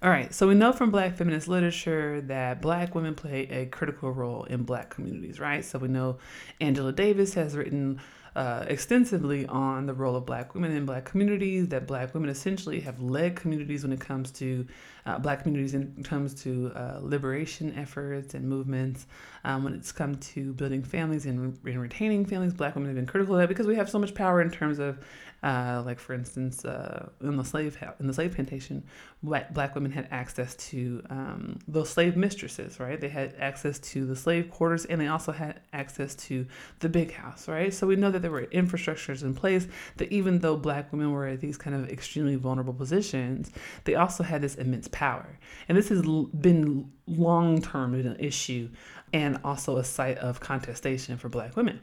All 0.00 0.10
right, 0.10 0.32
so 0.32 0.46
we 0.46 0.54
know 0.54 0.72
from 0.72 0.90
Black 0.90 1.16
feminist 1.16 1.48
literature 1.48 2.20
that 2.20 2.60
Black 2.60 2.94
women 2.94 3.14
play 3.14 3.48
a 3.48 3.66
critical 3.66 4.12
role 4.12 4.44
in 4.44 4.64
Black 4.64 4.90
communities, 4.90 5.40
right? 5.40 5.64
So 5.64 5.78
we 5.78 5.88
know 5.88 6.18
Angela 6.60 6.92
Davis 6.92 7.34
has 7.34 7.56
written 7.56 8.00
uh, 8.38 8.64
extensively 8.68 9.46
on 9.46 9.86
the 9.86 9.92
role 9.92 10.14
of 10.14 10.24
Black 10.24 10.54
women 10.54 10.70
in 10.70 10.86
Black 10.86 11.04
communities. 11.04 11.66
That 11.68 11.88
Black 11.88 12.14
women 12.14 12.30
essentially 12.30 12.78
have 12.78 13.02
led 13.02 13.34
communities 13.34 13.82
when 13.82 13.92
it 13.92 13.98
comes 13.98 14.30
to 14.32 14.64
uh, 15.06 15.18
Black 15.18 15.42
communities 15.42 15.74
in 15.74 16.04
comes 16.04 16.40
to 16.42 16.70
uh, 16.76 17.00
liberation 17.02 17.76
efforts 17.76 18.34
and 18.34 18.48
movements. 18.48 19.08
Um, 19.42 19.64
when 19.64 19.74
it's 19.74 19.90
come 19.90 20.14
to 20.14 20.52
building 20.52 20.84
families 20.84 21.26
and, 21.26 21.58
and, 21.64 21.82
retaining 21.82 22.24
families, 22.24 22.54
Black 22.54 22.76
women 22.76 22.88
have 22.88 22.96
been 22.96 23.06
critical 23.06 23.34
of 23.34 23.40
that 23.40 23.48
because 23.48 23.66
we 23.66 23.74
have 23.74 23.90
so 23.90 23.98
much 23.98 24.14
power 24.14 24.40
in 24.40 24.50
terms 24.52 24.78
of 24.78 25.04
uh, 25.42 25.82
like 25.86 26.00
for 26.00 26.14
instance, 26.14 26.64
uh, 26.64 27.08
in 27.20 27.36
the 27.36 27.44
slave 27.44 27.78
in 28.00 28.06
the 28.08 28.12
slave 28.12 28.34
plantation, 28.34 28.82
black, 29.22 29.74
women 29.74 29.92
had 29.92 30.08
access 30.10 30.56
to 30.56 31.02
um, 31.10 31.58
those 31.68 31.88
slave 31.90 32.16
mistresses, 32.16 32.80
right? 32.80 33.00
They 33.00 33.08
had 33.08 33.34
access 33.38 33.78
to 33.80 34.04
the 34.04 34.16
slave 34.16 34.50
quarters, 34.50 34.84
and 34.86 35.00
they 35.00 35.06
also 35.06 35.30
had 35.30 35.60
access 35.72 36.16
to 36.16 36.46
the 36.80 36.88
big 36.88 37.12
house, 37.12 37.46
right? 37.46 37.72
So 37.72 37.86
we 37.86 37.94
know 37.94 38.10
that 38.10 38.20
there 38.20 38.32
were 38.32 38.46
infrastructures 38.46 39.22
in 39.22 39.34
place 39.34 39.68
that 39.98 40.10
even 40.10 40.40
though 40.40 40.56
black 40.56 40.90
women 40.92 41.12
were 41.12 41.26
at 41.26 41.40
these 41.40 41.56
kind 41.56 41.76
of 41.76 41.88
extremely 41.88 42.34
vulnerable 42.34 42.74
positions, 42.74 43.52
they 43.84 43.94
also 43.94 44.24
had 44.24 44.42
this 44.42 44.56
immense 44.56 44.88
power, 44.88 45.38
and 45.68 45.78
this 45.78 45.88
has 45.88 46.02
been 46.02 46.90
long 47.06 47.62
term 47.62 47.94
an 47.94 48.16
issue, 48.18 48.68
and 49.12 49.38
also 49.44 49.76
a 49.76 49.84
site 49.84 50.18
of 50.18 50.40
contestation 50.40 51.16
for 51.16 51.28
black 51.28 51.56
women. 51.56 51.80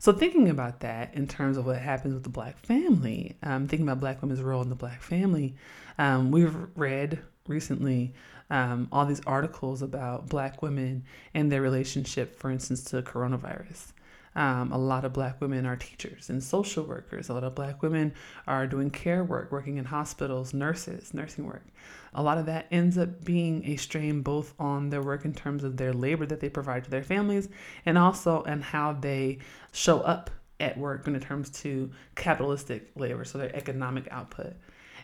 So 0.00 0.14
thinking 0.14 0.48
about 0.48 0.80
that 0.80 1.12
in 1.12 1.26
terms 1.28 1.58
of 1.58 1.66
what 1.66 1.76
happens 1.76 2.14
with 2.14 2.22
the 2.22 2.30
black 2.30 2.58
family, 2.64 3.36
um, 3.42 3.68
thinking 3.68 3.86
about 3.86 4.00
black 4.00 4.22
women's 4.22 4.40
role 4.40 4.62
in 4.62 4.70
the 4.70 4.74
black 4.74 5.02
family, 5.02 5.56
um, 5.98 6.30
we've 6.30 6.56
read 6.74 7.18
recently 7.46 8.14
um, 8.48 8.88
all 8.92 9.04
these 9.04 9.20
articles 9.26 9.82
about 9.82 10.26
black 10.26 10.62
women 10.62 11.04
and 11.34 11.52
their 11.52 11.60
relationship, 11.60 12.38
for 12.38 12.50
instance, 12.50 12.82
to 12.84 13.02
coronavirus. 13.02 13.92
Um, 14.36 14.70
a 14.70 14.78
lot 14.78 15.04
of 15.04 15.12
black 15.12 15.40
women 15.40 15.66
are 15.66 15.76
teachers 15.76 16.30
and 16.30 16.42
social 16.42 16.84
workers. 16.84 17.28
A 17.28 17.34
lot 17.34 17.42
of 17.42 17.54
black 17.54 17.82
women 17.82 18.14
are 18.46 18.66
doing 18.66 18.90
care 18.90 19.24
work, 19.24 19.50
working 19.50 19.76
in 19.76 19.84
hospitals, 19.84 20.54
nurses, 20.54 21.12
nursing 21.12 21.46
work. 21.46 21.66
A 22.14 22.22
lot 22.22 22.38
of 22.38 22.46
that 22.46 22.66
ends 22.70 22.96
up 22.96 23.24
being 23.24 23.64
a 23.66 23.76
strain 23.76 24.22
both 24.22 24.54
on 24.58 24.90
their 24.90 25.02
work 25.02 25.24
in 25.24 25.32
terms 25.32 25.64
of 25.64 25.76
their 25.76 25.92
labor 25.92 26.26
that 26.26 26.40
they 26.40 26.48
provide 26.48 26.84
to 26.84 26.90
their 26.90 27.02
families 27.02 27.48
and 27.86 27.98
also 27.98 28.44
on 28.44 28.60
how 28.60 28.92
they 28.92 29.38
show 29.72 30.00
up 30.00 30.30
at 30.60 30.76
work 30.76 31.06
when 31.06 31.16
it 31.16 31.24
comes 31.24 31.50
to 31.50 31.90
capitalistic 32.14 32.90
labor, 32.94 33.24
so 33.24 33.38
their 33.38 33.54
economic 33.56 34.06
output. 34.10 34.54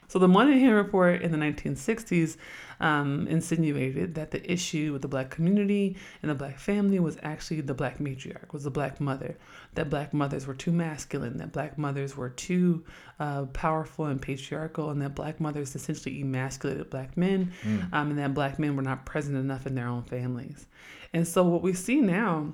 So 0.09 0.19
the 0.19 0.29
Moynihan 0.29 0.73
Report 0.73 1.23
in 1.23 1.33
the 1.33 1.39
1960s 1.39 2.37
um, 2.79 3.27
insinuated 3.29 4.15
that 4.15 4.31
the 4.31 4.53
issue 4.53 4.93
with 4.93 5.03
the 5.03 5.09
black 5.09 5.31
community 5.31 5.97
and 6.23 6.31
the 6.31 6.35
black 6.35 6.59
family 6.59 7.01
was 7.01 7.19
actually 7.23 7.61
the 7.63 7.75
black 7.75 7.99
matriarch, 7.99 8.53
was 8.53 8.65
the 8.65 8.71
black 8.71 9.01
mother. 9.01 9.37
That 9.75 9.91
black 9.91 10.13
mothers 10.15 10.47
were 10.47 10.55
too 10.55 10.73
masculine, 10.73 11.39
that 11.39 11.53
black 11.53 11.77
mothers 11.79 12.17
were 12.17 12.31
too 12.31 12.85
uh, 13.19 13.47
powerful 13.47 14.07
and 14.07 14.21
patriarchal, 14.21 14.91
and 14.91 15.01
that 15.03 15.15
black 15.15 15.41
mothers 15.41 15.75
essentially 15.75 16.21
emasculated 16.21 16.91
black 16.91 17.17
men, 17.17 17.53
Mm. 17.65 17.93
um, 17.93 18.11
and 18.11 18.19
that 18.19 18.35
black 18.35 18.59
men 18.59 18.77
were 18.77 18.83
not 18.83 19.07
present 19.07 19.37
enough 19.37 19.67
in 19.67 19.75
their 19.75 19.89
own 19.89 20.03
families. 20.05 20.67
And 21.13 21.27
so 21.27 21.43
what 21.45 21.63
we 21.63 21.73
see 21.73 22.01
now 22.01 22.53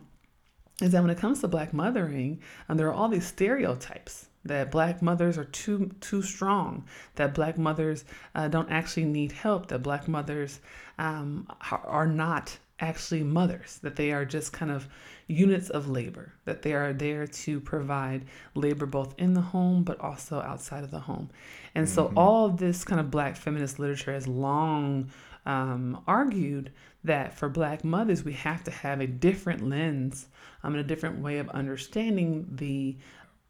is 0.81 0.93
that 0.93 1.03
when 1.03 1.11
it 1.11 1.19
comes 1.19 1.41
to 1.41 1.49
black 1.49 1.73
mothering, 1.73 2.41
um, 2.69 2.77
there 2.77 2.87
are 2.89 2.93
all 2.93 3.09
these 3.09 3.27
stereotypes 3.27 4.29
that 4.45 4.71
black 4.71 5.03
mothers 5.03 5.39
are 5.39 5.45
too 5.45 5.91
too 6.01 6.23
strong, 6.23 6.85
that 7.15 7.35
black 7.35 7.59
mothers 7.59 8.05
uh, 8.35 8.49
don't 8.49 8.71
actually 8.71 9.05
need 9.05 9.33
help, 9.33 9.69
that 9.69 9.83
black 9.83 10.09
mothers 10.09 10.61
um, 10.99 11.47
are 11.85 12.07
not 12.07 12.59
actually 12.81 13.23
mothers, 13.23 13.79
that 13.83 13.97
they 13.97 14.11
are 14.13 14.25
just 14.25 14.53
kind 14.53 14.71
of 14.71 14.89
units 15.29 15.71
of 15.71 15.89
labor, 15.89 16.33
that 16.45 16.63
they 16.63 16.73
are 16.73 16.93
there 16.93 17.27
to 17.27 17.61
provide 17.61 18.25
labor 18.55 18.87
both 18.87 19.15
in 19.19 19.33
the 19.35 19.41
home 19.41 19.85
but 19.85 20.01
also 20.01 20.41
outside 20.41 20.83
of 20.83 20.91
the 20.91 20.99
home. 20.99 21.31
And 21.75 21.89
so 21.89 22.13
all 22.17 22.47
of 22.47 22.57
this 22.59 22.85
kind 22.85 23.01
of 23.01 23.11
black 23.11 23.37
feminist 23.37 23.79
literature 23.79 24.13
has 24.13 24.27
long 24.27 25.11
um, 25.47 26.03
argued 26.07 26.73
that 27.05 27.37
for 27.37 27.49
black 27.49 27.85
mothers, 27.85 28.25
we 28.25 28.33
have 28.33 28.63
to 28.65 28.71
have 28.71 29.01
a 29.01 29.07
different 29.07 29.69
lens 29.69 30.29
um, 30.63 30.75
and 30.75 30.81
a 30.81 30.87
different 30.87 31.19
way 31.19 31.39
of 31.39 31.49
understanding 31.51 32.47
the 32.53 32.97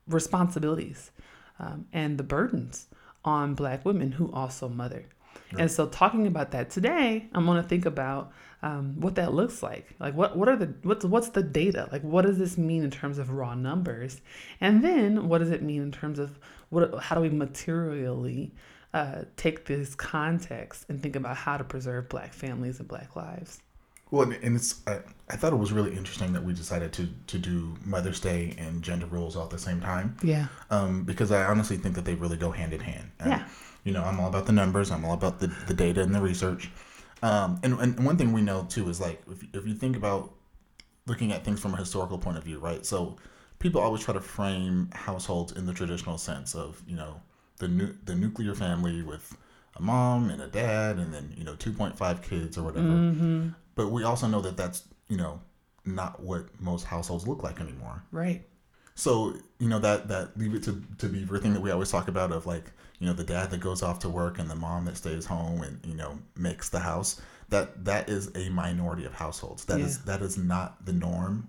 responsibilities 0.06 1.10
um, 1.58 1.86
and 1.92 2.18
the 2.18 2.24
burdens 2.24 2.88
on 3.24 3.54
black 3.54 3.84
women 3.84 4.12
who 4.12 4.30
also 4.32 4.68
mother. 4.68 5.06
And 5.58 5.70
so, 5.70 5.86
talking 5.86 6.26
about 6.26 6.50
that 6.52 6.70
today, 6.70 7.28
I'm 7.32 7.46
going 7.46 7.62
to 7.62 7.68
think 7.68 7.86
about 7.86 8.32
um, 8.62 9.00
what 9.00 9.16
that 9.16 9.34
looks 9.34 9.62
like. 9.62 9.94
Like, 9.98 10.14
what 10.14 10.36
what 10.36 10.48
are 10.48 10.56
the 10.56 10.74
what's 10.82 11.04
what's 11.04 11.30
the 11.30 11.42
data? 11.42 11.88
Like, 11.92 12.02
what 12.02 12.24
does 12.24 12.38
this 12.38 12.56
mean 12.56 12.82
in 12.84 12.90
terms 12.90 13.18
of 13.18 13.30
raw 13.30 13.54
numbers? 13.54 14.20
And 14.60 14.82
then, 14.82 15.28
what 15.28 15.38
does 15.38 15.50
it 15.50 15.62
mean 15.62 15.82
in 15.82 15.92
terms 15.92 16.18
of 16.18 16.38
what? 16.70 17.02
How 17.02 17.16
do 17.16 17.22
we 17.22 17.28
materially 17.28 18.54
uh, 18.94 19.22
take 19.36 19.66
this 19.66 19.94
context 19.94 20.86
and 20.88 21.02
think 21.02 21.16
about 21.16 21.36
how 21.36 21.56
to 21.56 21.64
preserve 21.64 22.08
Black 22.08 22.32
families 22.32 22.78
and 22.78 22.88
Black 22.88 23.14
lives? 23.16 23.60
Well, 24.12 24.30
and- 24.30 24.56
it's 24.56 24.80
I, 24.86 25.00
I 25.28 25.36
thought 25.36 25.52
it 25.52 25.56
was 25.56 25.72
really 25.72 25.96
interesting 25.96 26.32
that 26.34 26.44
we 26.44 26.52
decided 26.52 26.92
to 26.92 27.08
to 27.32 27.38
do 27.38 27.74
Mother's 27.84 28.20
Day 28.20 28.54
and 28.58 28.82
gender 28.82 29.06
roles 29.06 29.34
all 29.36 29.44
at 29.44 29.50
the 29.50 29.58
same 29.58 29.80
time. 29.80 30.16
Yeah. 30.22 30.46
um, 30.70 31.02
because 31.04 31.32
I 31.32 31.44
honestly 31.46 31.76
think 31.78 31.94
that 31.96 32.04
they 32.04 32.14
really 32.14 32.36
go 32.36 32.50
hand 32.52 32.72
in 32.72 32.80
hand. 32.80 33.10
And, 33.18 33.30
Yeah. 33.32 33.48
You 33.84 33.92
know, 33.92 34.04
I'm 34.04 34.20
all 34.20 34.28
about 34.28 34.46
the 34.46 34.52
numbers. 34.52 34.92
I'm 34.92 35.04
all 35.04 35.14
about 35.14 35.40
the, 35.40 35.48
the 35.66 35.74
data 35.74 36.02
and 36.02 36.14
the 36.14 36.20
research. 36.20 36.70
Um, 37.20 37.58
and, 37.64 37.72
and 37.80 38.04
one 38.06 38.16
thing 38.16 38.32
we 38.32 38.40
know 38.40 38.64
too 38.68 38.88
is 38.88 39.00
like 39.00 39.20
if, 39.28 39.42
if 39.54 39.66
you 39.66 39.74
think 39.74 39.96
about 39.96 40.32
looking 41.06 41.32
at 41.32 41.44
things 41.44 41.58
from 41.60 41.74
a 41.74 41.76
historical 41.78 42.16
point 42.18 42.36
of 42.38 42.44
view, 42.44 42.58
right? 42.60 42.86
So 42.86 43.16
people 43.58 43.80
always 43.80 44.02
try 44.04 44.14
to 44.14 44.20
frame 44.20 44.88
households 44.92 45.52
in 45.52 45.66
the 45.66 45.72
traditional 45.72 46.16
sense 46.18 46.54
of 46.54 46.80
you 46.86 46.96
know 46.96 47.20
the 47.58 47.68
nu- 47.68 47.96
the 48.04 48.14
nuclear 48.14 48.54
family 48.54 49.02
with 49.02 49.36
a 49.76 49.82
mom 49.82 50.30
and 50.30 50.40
a 50.42 50.48
dad 50.48 50.98
and 50.98 51.12
then 51.14 51.32
you 51.36 51.42
know 51.44 51.54
2.5 51.54 52.22
kids 52.22 52.58
or 52.58 52.62
whatever. 52.64 52.86
Mm-hmm. 52.86 53.48
But 53.74 53.90
we 53.90 54.04
also 54.04 54.26
know 54.26 54.40
that 54.42 54.56
that's 54.56 54.84
you 55.08 55.16
know 55.16 55.40
not 55.84 56.22
what 56.22 56.46
most 56.60 56.84
households 56.84 57.26
look 57.26 57.42
like 57.42 57.60
anymore. 57.60 58.02
Right. 58.12 58.46
So 58.94 59.34
you 59.58 59.68
know 59.68 59.78
that 59.78 60.08
that 60.08 60.36
leave 60.38 60.54
it 60.54 60.62
to 60.64 60.82
to 60.98 61.08
Beaver 61.08 61.38
thing 61.38 61.54
that 61.54 61.62
we 61.62 61.70
always 61.70 61.90
talk 61.90 62.08
about 62.08 62.32
of 62.32 62.46
like 62.46 62.70
you 62.98 63.06
know 63.06 63.12
the 63.14 63.24
dad 63.24 63.50
that 63.50 63.60
goes 63.60 63.82
off 63.82 63.98
to 64.00 64.08
work 64.08 64.38
and 64.38 64.48
the 64.50 64.54
mom 64.54 64.84
that 64.84 64.96
stays 64.96 65.24
home 65.26 65.62
and 65.62 65.80
you 65.84 65.94
know 65.94 66.18
makes 66.36 66.68
the 66.68 66.80
house. 66.80 67.20
That 67.48 67.84
that 67.84 68.08
is 68.08 68.30
a 68.34 68.48
minority 68.50 69.04
of 69.04 69.14
households. 69.14 69.64
That 69.64 69.80
is 69.80 69.96
Yeah. 69.98 70.16
that 70.16 70.22
is 70.24 70.36
not 70.38 70.84
the 70.86 70.92
norm 70.92 71.48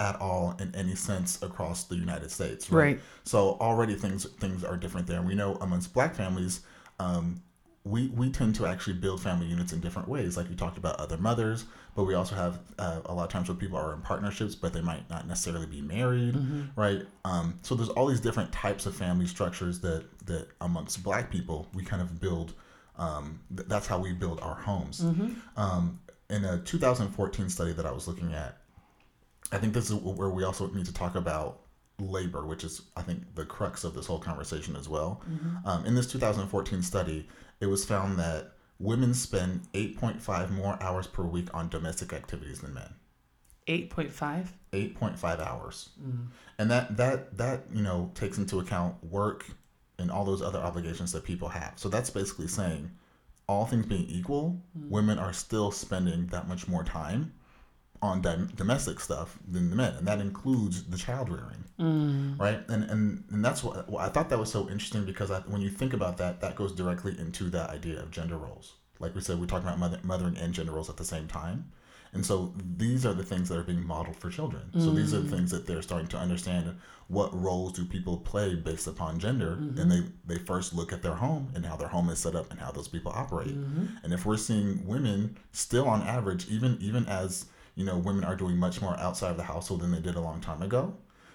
at 0.00 0.20
all 0.20 0.56
in 0.58 0.74
any 0.74 0.96
sense 0.96 1.40
across 1.42 1.84
the 1.84 1.94
United 1.96 2.30
States. 2.30 2.70
Right. 2.70 3.00
So 3.24 3.56
already 3.60 3.94
things 3.94 4.24
things 4.40 4.64
are 4.64 4.76
different 4.76 5.06
there. 5.06 5.18
And 5.18 5.26
we 5.26 5.34
know 5.36 5.54
amongst 5.60 5.94
Black 5.94 6.14
families, 6.14 6.62
um, 6.98 7.40
we 7.84 8.08
we 8.08 8.30
tend 8.30 8.54
to 8.56 8.66
actually 8.66 8.94
build 8.94 9.20
family 9.20 9.46
units 9.46 9.72
in 9.72 9.80
different 9.80 10.08
ways. 10.08 10.36
Like 10.36 10.48
you 10.48 10.54
talked 10.56 10.78
about 10.78 10.96
other 11.00 11.16
mothers, 11.18 11.64
but 11.96 12.04
we 12.04 12.14
also 12.14 12.34
have 12.36 12.60
uh, 12.78 13.00
a 13.06 13.14
lot 13.14 13.24
of 13.24 13.30
times 13.30 13.48
where 13.48 13.56
people 13.56 13.76
are 13.76 13.92
in 13.92 14.00
partnerships, 14.02 14.54
but 14.54 14.72
they 14.72 14.80
might 14.80 15.08
not 15.10 15.26
necessarily 15.26 15.66
be 15.66 15.80
married, 15.80 16.36
right? 16.76 17.02
Um, 17.24 17.58
so 17.62 17.74
there's 17.74 17.88
all 17.88 18.06
these 18.06 18.20
different 18.20 18.52
types 18.52 18.86
of 18.86 18.94
family 18.94 19.26
structures 19.26 19.80
that 19.80 20.04
that 20.26 20.46
amongst 20.60 21.02
Black 21.02 21.30
people 21.30 21.66
we 21.74 21.82
kind 21.84 22.00
of 22.02 22.20
build. 22.20 22.54
Um, 22.98 23.40
th- 23.56 23.68
that's 23.68 23.86
how 23.86 23.98
we 23.98 24.12
build 24.12 24.38
our 24.40 24.54
homes. 24.54 25.00
Um, 25.56 25.98
in 26.30 26.44
a 26.44 26.58
2014 26.60 27.48
study 27.48 27.72
that 27.72 27.84
I 27.86 27.90
was 27.90 28.06
looking 28.06 28.32
at, 28.32 28.58
I 29.50 29.58
think 29.58 29.72
this 29.74 29.90
is 29.90 29.94
where 29.96 30.28
we 30.30 30.44
also 30.44 30.68
need 30.68 30.86
to 30.86 30.94
talk 30.94 31.14
about 31.14 31.60
labor, 31.98 32.46
which 32.46 32.64
is, 32.64 32.82
I 32.96 33.02
think, 33.02 33.34
the 33.34 33.44
crux 33.44 33.84
of 33.84 33.94
this 33.94 34.06
whole 34.06 34.18
conversation 34.18 34.76
as 34.76 34.88
well. 34.88 35.20
Um, 35.64 35.84
in 35.84 35.94
this 35.94 36.06
2014 36.10 36.82
study, 36.82 37.28
it 37.62 37.66
was 37.66 37.84
found 37.84 38.18
that 38.18 38.54
women 38.80 39.14
spend 39.14 39.62
8.5 39.72 40.50
more 40.50 40.76
hours 40.82 41.06
per 41.06 41.22
week 41.22 41.46
on 41.54 41.68
domestic 41.68 42.12
activities 42.12 42.60
than 42.60 42.74
men. 42.74 42.92
8.5. 43.68 44.48
8.5 44.72 45.46
hours. 45.46 45.90
Mm. 46.04 46.26
And 46.58 46.70
that, 46.72 46.96
that, 46.96 47.38
that, 47.38 47.66
you 47.72 47.82
know, 47.82 48.10
takes 48.16 48.36
into 48.36 48.58
account 48.58 48.96
work 49.04 49.46
and 50.00 50.10
all 50.10 50.24
those 50.24 50.42
other 50.42 50.58
obligations 50.58 51.12
that 51.12 51.22
people 51.22 51.48
have. 51.48 51.74
So 51.76 51.88
that's 51.88 52.10
basically 52.10 52.48
saying, 52.48 52.90
all 53.46 53.64
things 53.64 53.86
being 53.86 54.06
equal, 54.08 54.60
mm. 54.76 54.88
women 54.88 55.20
are 55.20 55.32
still 55.32 55.70
spending 55.70 56.26
that 56.26 56.48
much 56.48 56.66
more 56.66 56.82
time 56.82 57.32
on 58.02 58.20
dom- 58.20 58.48
domestic 58.56 58.98
stuff 58.98 59.38
than 59.48 59.70
the 59.70 59.76
men, 59.76 59.94
and 59.94 60.06
that 60.06 60.20
includes 60.20 60.82
the 60.84 60.98
child 60.98 61.30
rearing, 61.30 61.64
mm. 61.78 62.38
right? 62.38 62.60
And 62.68 62.84
and 62.90 63.24
and 63.30 63.44
that's 63.44 63.62
what 63.62 63.88
well, 63.88 64.04
I 64.04 64.08
thought 64.08 64.28
that 64.30 64.38
was 64.38 64.50
so 64.50 64.68
interesting 64.68 65.04
because 65.04 65.30
I, 65.30 65.40
when 65.40 65.62
you 65.62 65.70
think 65.70 65.92
about 65.92 66.18
that, 66.18 66.40
that 66.40 66.56
goes 66.56 66.72
directly 66.72 67.16
into 67.18 67.48
that 67.50 67.70
idea 67.70 68.00
of 68.00 68.10
gender 68.10 68.36
roles. 68.36 68.74
Like 68.98 69.14
we 69.14 69.20
said, 69.20 69.40
we're 69.40 69.46
talking 69.46 69.68
about 69.68 69.78
mother, 69.78 70.00
mothering 70.02 70.36
and 70.36 70.52
gender 70.52 70.72
roles 70.72 70.90
at 70.90 70.96
the 70.96 71.04
same 71.04 71.28
time, 71.28 71.72
and 72.12 72.26
so 72.26 72.52
these 72.76 73.06
are 73.06 73.14
the 73.14 73.22
things 73.22 73.48
that 73.48 73.58
are 73.58 73.62
being 73.62 73.86
modeled 73.86 74.16
for 74.16 74.30
children. 74.30 74.62
So 74.78 74.90
these 74.90 75.14
are 75.14 75.20
the 75.20 75.28
mm. 75.28 75.30
things 75.30 75.50
that 75.52 75.66
they're 75.66 75.80
starting 75.80 76.08
to 76.08 76.18
understand. 76.18 76.76
What 77.08 77.32
roles 77.32 77.72
do 77.72 77.84
people 77.84 78.18
play 78.18 78.54
based 78.54 78.86
upon 78.86 79.18
gender? 79.18 79.52
And 79.52 79.76
mm-hmm. 79.76 79.88
they 79.88 80.34
they 80.34 80.44
first 80.44 80.74
look 80.74 80.92
at 80.92 81.02
their 81.02 81.14
home 81.14 81.50
and 81.54 81.64
how 81.64 81.76
their 81.76 81.88
home 81.88 82.10
is 82.10 82.18
set 82.18 82.34
up 82.34 82.50
and 82.50 82.60
how 82.60 82.70
those 82.70 82.88
people 82.88 83.12
operate. 83.14 83.56
Mm-hmm. 83.56 83.86
And 84.02 84.12
if 84.12 84.26
we're 84.26 84.36
seeing 84.36 84.86
women 84.86 85.38
still 85.52 85.88
on 85.88 86.02
average, 86.02 86.48
even 86.48 86.76
even 86.80 87.06
as 87.06 87.46
you 87.74 87.84
know, 87.84 87.98
women 87.98 88.24
are 88.24 88.36
doing 88.36 88.56
much 88.56 88.80
more 88.80 88.98
outside 88.98 89.30
of 89.30 89.36
the 89.36 89.42
household 89.42 89.80
than 89.80 89.92
they 89.92 90.00
did 90.00 90.16
a 90.16 90.20
long 90.20 90.40
time 90.40 90.62
ago. 90.62 90.94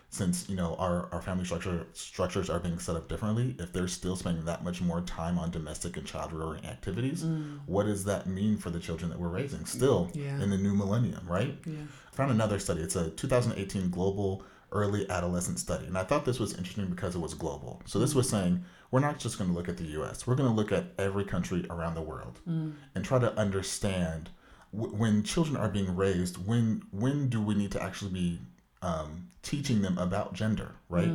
Since 0.09 0.47
you 0.47 0.55
know 0.55 0.75
our, 0.75 1.09
our 1.11 1.21
family 1.21 1.43
structure 1.43 1.85
structures 1.91 2.49
are 2.49 2.59
being 2.59 2.79
set 2.79 2.95
up 2.95 3.09
differently, 3.09 3.57
if 3.59 3.73
they're 3.73 3.89
still 3.89 4.15
spending 4.15 4.45
that 4.45 4.63
much 4.63 4.81
more 4.81 5.01
time 5.01 5.37
on 5.37 5.51
domestic 5.51 5.97
and 5.97 6.05
child 6.05 6.31
rearing 6.31 6.65
activities, 6.65 7.23
mm. 7.23 7.59
what 7.65 7.87
does 7.87 8.05
that 8.05 8.25
mean 8.25 8.55
for 8.55 8.69
the 8.69 8.79
children 8.79 9.09
that 9.09 9.19
we're 9.19 9.27
raising 9.27 9.65
still 9.65 10.09
Yeah. 10.13 10.41
in 10.41 10.49
the 10.49 10.57
new 10.57 10.73
millennium, 10.73 11.27
right? 11.27 11.57
Yeah. 11.65 11.73
I 12.13 12.15
found 12.15 12.31
another 12.31 12.57
study. 12.57 12.81
It's 12.81 12.95
a 12.95 13.09
2018 13.09 13.89
global 13.89 14.45
early 14.71 15.09
adolescent 15.09 15.59
study. 15.59 15.85
And 15.85 15.97
I 15.97 16.03
thought 16.03 16.25
this 16.25 16.39
was 16.39 16.53
interesting 16.53 16.87
because 16.87 17.15
it 17.15 17.19
was 17.19 17.33
global. 17.33 17.81
So 17.85 17.99
this 17.99 18.15
was 18.15 18.29
saying 18.29 18.63
we're 18.91 18.99
not 18.99 19.19
just 19.19 19.37
going 19.37 19.49
to 19.49 19.55
look 19.55 19.69
at 19.69 19.77
the 19.77 19.85
US, 20.01 20.25
we're 20.25 20.35
going 20.35 20.49
to 20.49 20.55
look 20.55 20.71
at 20.71 20.93
every 20.97 21.25
country 21.25 21.65
around 21.69 21.95
the 21.95 22.01
world 22.01 22.39
mm. 22.47 22.73
and 22.95 23.03
try 23.03 23.19
to 23.19 23.37
understand 23.37 24.29
w- 24.77 24.95
when 24.95 25.23
children 25.23 25.57
are 25.57 25.69
being 25.69 25.95
raised, 25.95 26.37
when 26.47 26.83
when 26.91 27.27
do 27.29 27.41
we 27.41 27.55
need 27.55 27.71
to 27.73 27.81
actually 27.81 28.11
be 28.11 28.39
um, 28.81 29.27
teaching 29.41 29.81
them 29.81 29.97
about 29.97 30.33
gender, 30.33 30.75
right? 30.89 31.11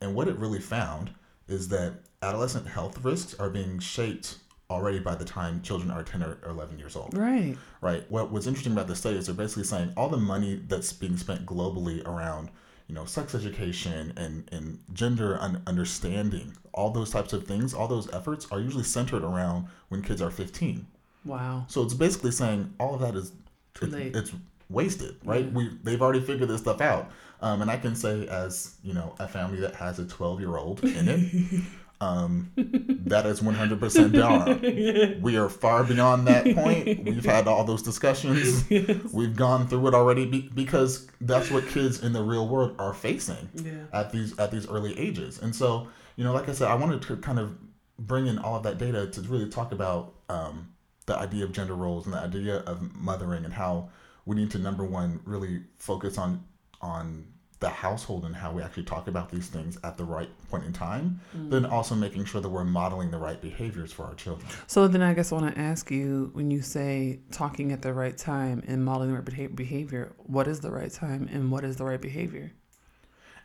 And 0.00 0.14
what 0.14 0.28
it 0.28 0.36
really 0.38 0.60
found 0.60 1.10
is 1.48 1.68
that 1.68 1.92
adolescent 2.22 2.66
health 2.66 3.04
risks 3.04 3.34
are 3.38 3.50
being 3.50 3.78
shaped 3.78 4.38
already 4.70 4.98
by 4.98 5.14
the 5.14 5.24
time 5.26 5.60
children 5.62 5.90
are 5.90 6.02
10 6.02 6.22
or 6.22 6.38
11 6.48 6.78
years 6.78 6.96
old 6.96 7.12
Right. 7.16 7.54
right? 7.82 8.10
What 8.10 8.32
was 8.32 8.46
interesting 8.46 8.72
about 8.72 8.86
the 8.86 8.96
study 8.96 9.18
is 9.18 9.26
they're 9.26 9.34
basically 9.34 9.64
saying 9.64 9.92
all 9.96 10.08
the 10.08 10.16
money 10.16 10.62
that's 10.66 10.90
being 10.92 11.18
spent 11.18 11.44
globally 11.44 12.02
around, 12.06 12.48
you 12.88 12.94
know, 12.94 13.04
sex 13.04 13.34
education 13.34 14.14
and 14.16 14.48
and 14.52 14.78
gender 14.94 15.36
un- 15.38 15.62
understanding, 15.66 16.56
all 16.72 16.90
those 16.90 17.10
types 17.10 17.32
of 17.34 17.46
things, 17.46 17.74
all 17.74 17.88
those 17.88 18.12
efforts 18.14 18.46
are 18.50 18.60
usually 18.60 18.84
centered 18.84 19.22
around 19.22 19.68
when 19.90 20.00
kids 20.02 20.22
are 20.22 20.30
15. 20.30 20.86
Wow. 21.24 21.64
So 21.68 21.82
it's 21.82 21.94
basically 21.94 22.30
saying 22.32 22.72
all 22.78 22.94
of 22.94 23.00
that 23.00 23.14
is 23.14 23.32
Too 23.74 23.86
late. 23.86 24.14
it's 24.16 24.32
wasted, 24.68 25.16
right? 25.24 25.50
We 25.52 25.70
they've 25.82 26.00
already 26.02 26.20
figured 26.20 26.48
this 26.48 26.60
stuff 26.60 26.80
out. 26.80 27.10
Um, 27.40 27.60
and 27.62 27.70
I 27.70 27.76
can 27.76 27.94
say 27.94 28.26
as, 28.28 28.76
you 28.82 28.94
know, 28.94 29.14
a 29.18 29.28
family 29.28 29.60
that 29.60 29.74
has 29.74 29.98
a 29.98 30.04
12-year-old 30.04 30.82
in 30.84 31.08
it, 31.08 31.62
um, 32.00 32.50
that 32.56 33.26
is 33.26 33.40
100% 33.42 34.12
done. 34.12 35.20
We 35.22 35.36
are 35.36 35.48
far 35.50 35.84
beyond 35.84 36.26
that 36.26 36.44
point. 36.54 37.04
We've 37.04 37.24
had 37.24 37.46
all 37.46 37.64
those 37.64 37.82
discussions. 37.82 38.64
We've 39.12 39.36
gone 39.36 39.68
through 39.68 39.88
it 39.88 39.94
already 39.94 40.24
be- 40.24 40.50
because 40.54 41.06
that's 41.20 41.50
what 41.50 41.66
kids 41.68 42.02
in 42.02 42.12
the 42.14 42.22
real 42.22 42.48
world 42.48 42.76
are 42.78 42.94
facing 42.94 43.48
Yeah. 43.54 43.72
at 43.92 44.10
these 44.10 44.38
at 44.38 44.50
these 44.50 44.66
early 44.68 44.98
ages. 44.98 45.38
And 45.40 45.54
so, 45.54 45.88
you 46.16 46.24
know, 46.24 46.32
like 46.32 46.48
I 46.48 46.52
said, 46.52 46.68
I 46.68 46.74
wanted 46.76 47.02
to 47.02 47.16
kind 47.18 47.38
of 47.38 47.54
bring 47.98 48.26
in 48.26 48.38
all 48.38 48.56
of 48.56 48.62
that 48.62 48.78
data 48.78 49.06
to 49.08 49.20
really 49.22 49.48
talk 49.50 49.72
about 49.72 50.14
um, 50.30 50.68
the 51.06 51.16
idea 51.18 51.44
of 51.44 51.52
gender 51.52 51.74
roles 51.74 52.06
and 52.06 52.14
the 52.14 52.18
idea 52.20 52.56
of 52.60 52.94
mothering 52.94 53.44
and 53.44 53.52
how 53.54 53.88
we 54.26 54.36
need 54.36 54.50
to 54.50 54.58
number 54.58 54.84
one 54.84 55.20
really 55.24 55.62
focus 55.78 56.18
on 56.18 56.42
on 56.80 57.26
the 57.60 57.68
household 57.70 58.24
and 58.26 58.34
how 58.36 58.52
we 58.52 58.60
actually 58.60 58.82
talk 58.82 59.08
about 59.08 59.30
these 59.30 59.46
things 59.46 59.78
at 59.84 59.96
the 59.96 60.04
right 60.04 60.28
point 60.50 60.64
in 60.64 60.72
time, 60.72 61.18
Mm. 61.34 61.50
then 61.50 61.64
also 61.64 61.94
making 61.94 62.26
sure 62.26 62.40
that 62.42 62.48
we're 62.48 62.64
modeling 62.64 63.10
the 63.10 63.16
right 63.16 63.40
behaviors 63.40 63.90
for 63.90 64.04
our 64.04 64.14
children. 64.14 64.46
So 64.66 64.86
then 64.86 65.00
I 65.00 65.14
guess 65.14 65.32
I 65.32 65.36
want 65.36 65.54
to 65.54 65.58
ask 65.60 65.90
you 65.90 66.30
when 66.34 66.50
you 66.50 66.60
say 66.60 67.20
talking 67.30 67.72
at 67.72 67.80
the 67.80 67.94
right 67.94 68.18
time 68.18 68.62
and 68.66 68.84
modeling 68.84 69.14
the 69.14 69.22
right 69.22 69.56
behavior, 69.56 70.12
what 70.18 70.46
is 70.46 70.60
the 70.60 70.70
right 70.70 70.92
time 70.92 71.28
and 71.32 71.50
what 71.50 71.64
is 71.64 71.76
the 71.76 71.84
right 71.84 72.00
behavior? 72.00 72.52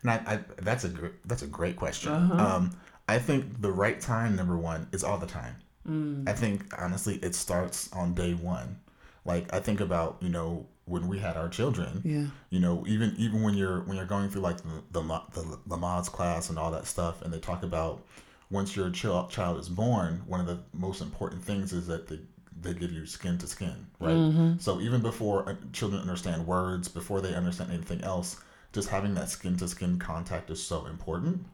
And 0.02 0.12
I, 0.12 0.16
I 0.28 0.40
that's 0.62 0.84
a 0.84 0.90
gr- 0.90 1.18
that's 1.26 1.44
a 1.44 1.48
great 1.48 1.76
question. 1.78 2.12
Uh-huh. 2.12 2.56
Um, 2.56 2.72
I 3.08 3.20
think 3.20 3.62
the 3.62 3.72
right 3.72 4.00
time, 4.02 4.36
number 4.36 4.58
one, 4.58 4.88
is 4.92 5.04
all 5.04 5.18
the 5.18 5.28
time. 5.28 5.56
Mm. 5.90 6.30
I 6.30 6.34
think 6.34 6.74
honestly, 6.78 7.16
it 7.18 7.36
starts 7.36 7.92
on 7.94 8.14
day 8.14 8.34
one. 8.34 8.80
Like 9.26 9.54
I 9.54 9.60
think 9.60 9.80
about 9.82 10.18
you 10.22 10.30
know 10.30 10.68
when 10.86 11.08
we 11.08 11.20
had 11.20 11.38
our 11.38 11.50
children. 11.50 12.02
Yeah. 12.04 12.26
You 12.50 12.60
know, 12.60 12.84
even 12.88 13.16
even 13.18 13.42
when 13.44 13.54
you're 13.56 13.82
when 13.82 13.98
you're 13.98 14.06
going 14.06 14.30
through 14.30 14.42
like 14.42 14.58
the 14.58 14.84
the, 14.92 15.04
Ma- 15.04 15.26
the 15.34 15.42
Lamaze 15.68 16.12
class 16.12 16.50
and 16.50 16.58
all 16.58 16.72
that 16.72 16.88
stuff, 16.88 17.22
and 17.22 17.34
they 17.34 17.40
talk 17.40 17.64
about 17.64 18.02
once 18.50 18.76
your 18.76 18.90
child 18.90 19.30
child 19.30 19.60
is 19.60 19.70
born, 19.70 20.22
one 20.26 20.40
of 20.40 20.48
the 20.48 20.60
most 20.74 21.02
important 21.02 21.44
things 21.44 21.74
is 21.74 21.88
that 21.88 22.08
they 22.08 22.20
they 22.62 22.74
give 22.74 22.92
you 22.92 23.06
skin 23.06 23.38
to 23.38 23.48
skin, 23.48 23.88
right? 24.00 24.16
Mhm. 24.16 24.62
So 24.62 24.82
even 24.82 25.02
before 25.02 25.48
uh, 25.50 25.56
children 25.72 26.02
understand 26.02 26.46
words, 26.46 26.88
before 26.88 27.22
they 27.22 27.34
understand 27.34 27.72
anything 27.72 28.02
else, 28.02 28.38
just 28.74 28.90
having 28.90 29.14
that 29.16 29.30
skin 29.30 29.56
to 29.58 29.68
skin 29.68 29.98
contact 30.00 30.50
is 30.50 30.62
so 30.62 30.86
important. 30.88 31.46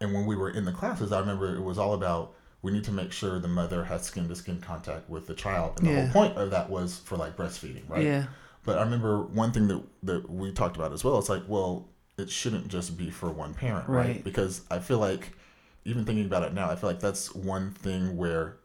And 0.00 0.12
when 0.12 0.26
we 0.26 0.36
were 0.36 0.50
in 0.50 0.64
the 0.64 0.72
classes, 0.72 1.12
I 1.12 1.20
remember 1.20 1.54
it 1.54 1.62
was 1.62 1.78
all 1.78 1.94
about 1.94 2.34
we 2.62 2.70
need 2.72 2.84
to 2.84 2.92
make 2.92 3.10
sure 3.12 3.38
the 3.38 3.48
mother 3.48 3.84
has 3.84 4.02
skin 4.04 4.28
to 4.28 4.34
skin 4.36 4.60
contact 4.60 5.08
with 5.08 5.26
the 5.26 5.34
child. 5.34 5.78
And 5.78 5.88
the 5.88 5.92
Yeah. 5.92 6.06
whole 6.06 6.12
point 6.26 6.36
of 6.38 6.50
that 6.50 6.68
was 6.70 6.98
for 6.98 7.16
like 7.16 7.36
breastfeeding, 7.36 7.88
right? 7.88 8.04
Yeah. 8.04 8.26
But 8.64 8.78
I 8.78 8.82
remember 8.82 9.22
one 9.22 9.52
thing 9.52 9.68
that 9.68 9.82
that 10.02 10.30
we 10.30 10.52
talked 10.52 10.76
about 10.76 10.92
as 10.92 11.02
well. 11.02 11.18
It's 11.18 11.28
like, 11.30 11.44
well, 11.48 11.88
it 12.18 12.28
shouldn't 12.30 12.68
just 12.68 12.98
be 12.98 13.08
for 13.10 13.30
one 13.30 13.54
parent, 13.54 13.88
right? 13.88 14.06
Right. 14.06 14.24
Because 14.24 14.60
I 14.70 14.78
feel 14.78 14.98
like, 14.98 15.32
even 15.86 16.04
thinking 16.04 16.26
about 16.26 16.42
it 16.42 16.52
now, 16.52 16.70
I 16.70 16.76
feel 16.76 16.90
like 16.90 17.00
that's 17.00 17.34
one 17.34 17.70
thing 17.70 18.16
where, 18.18 18.56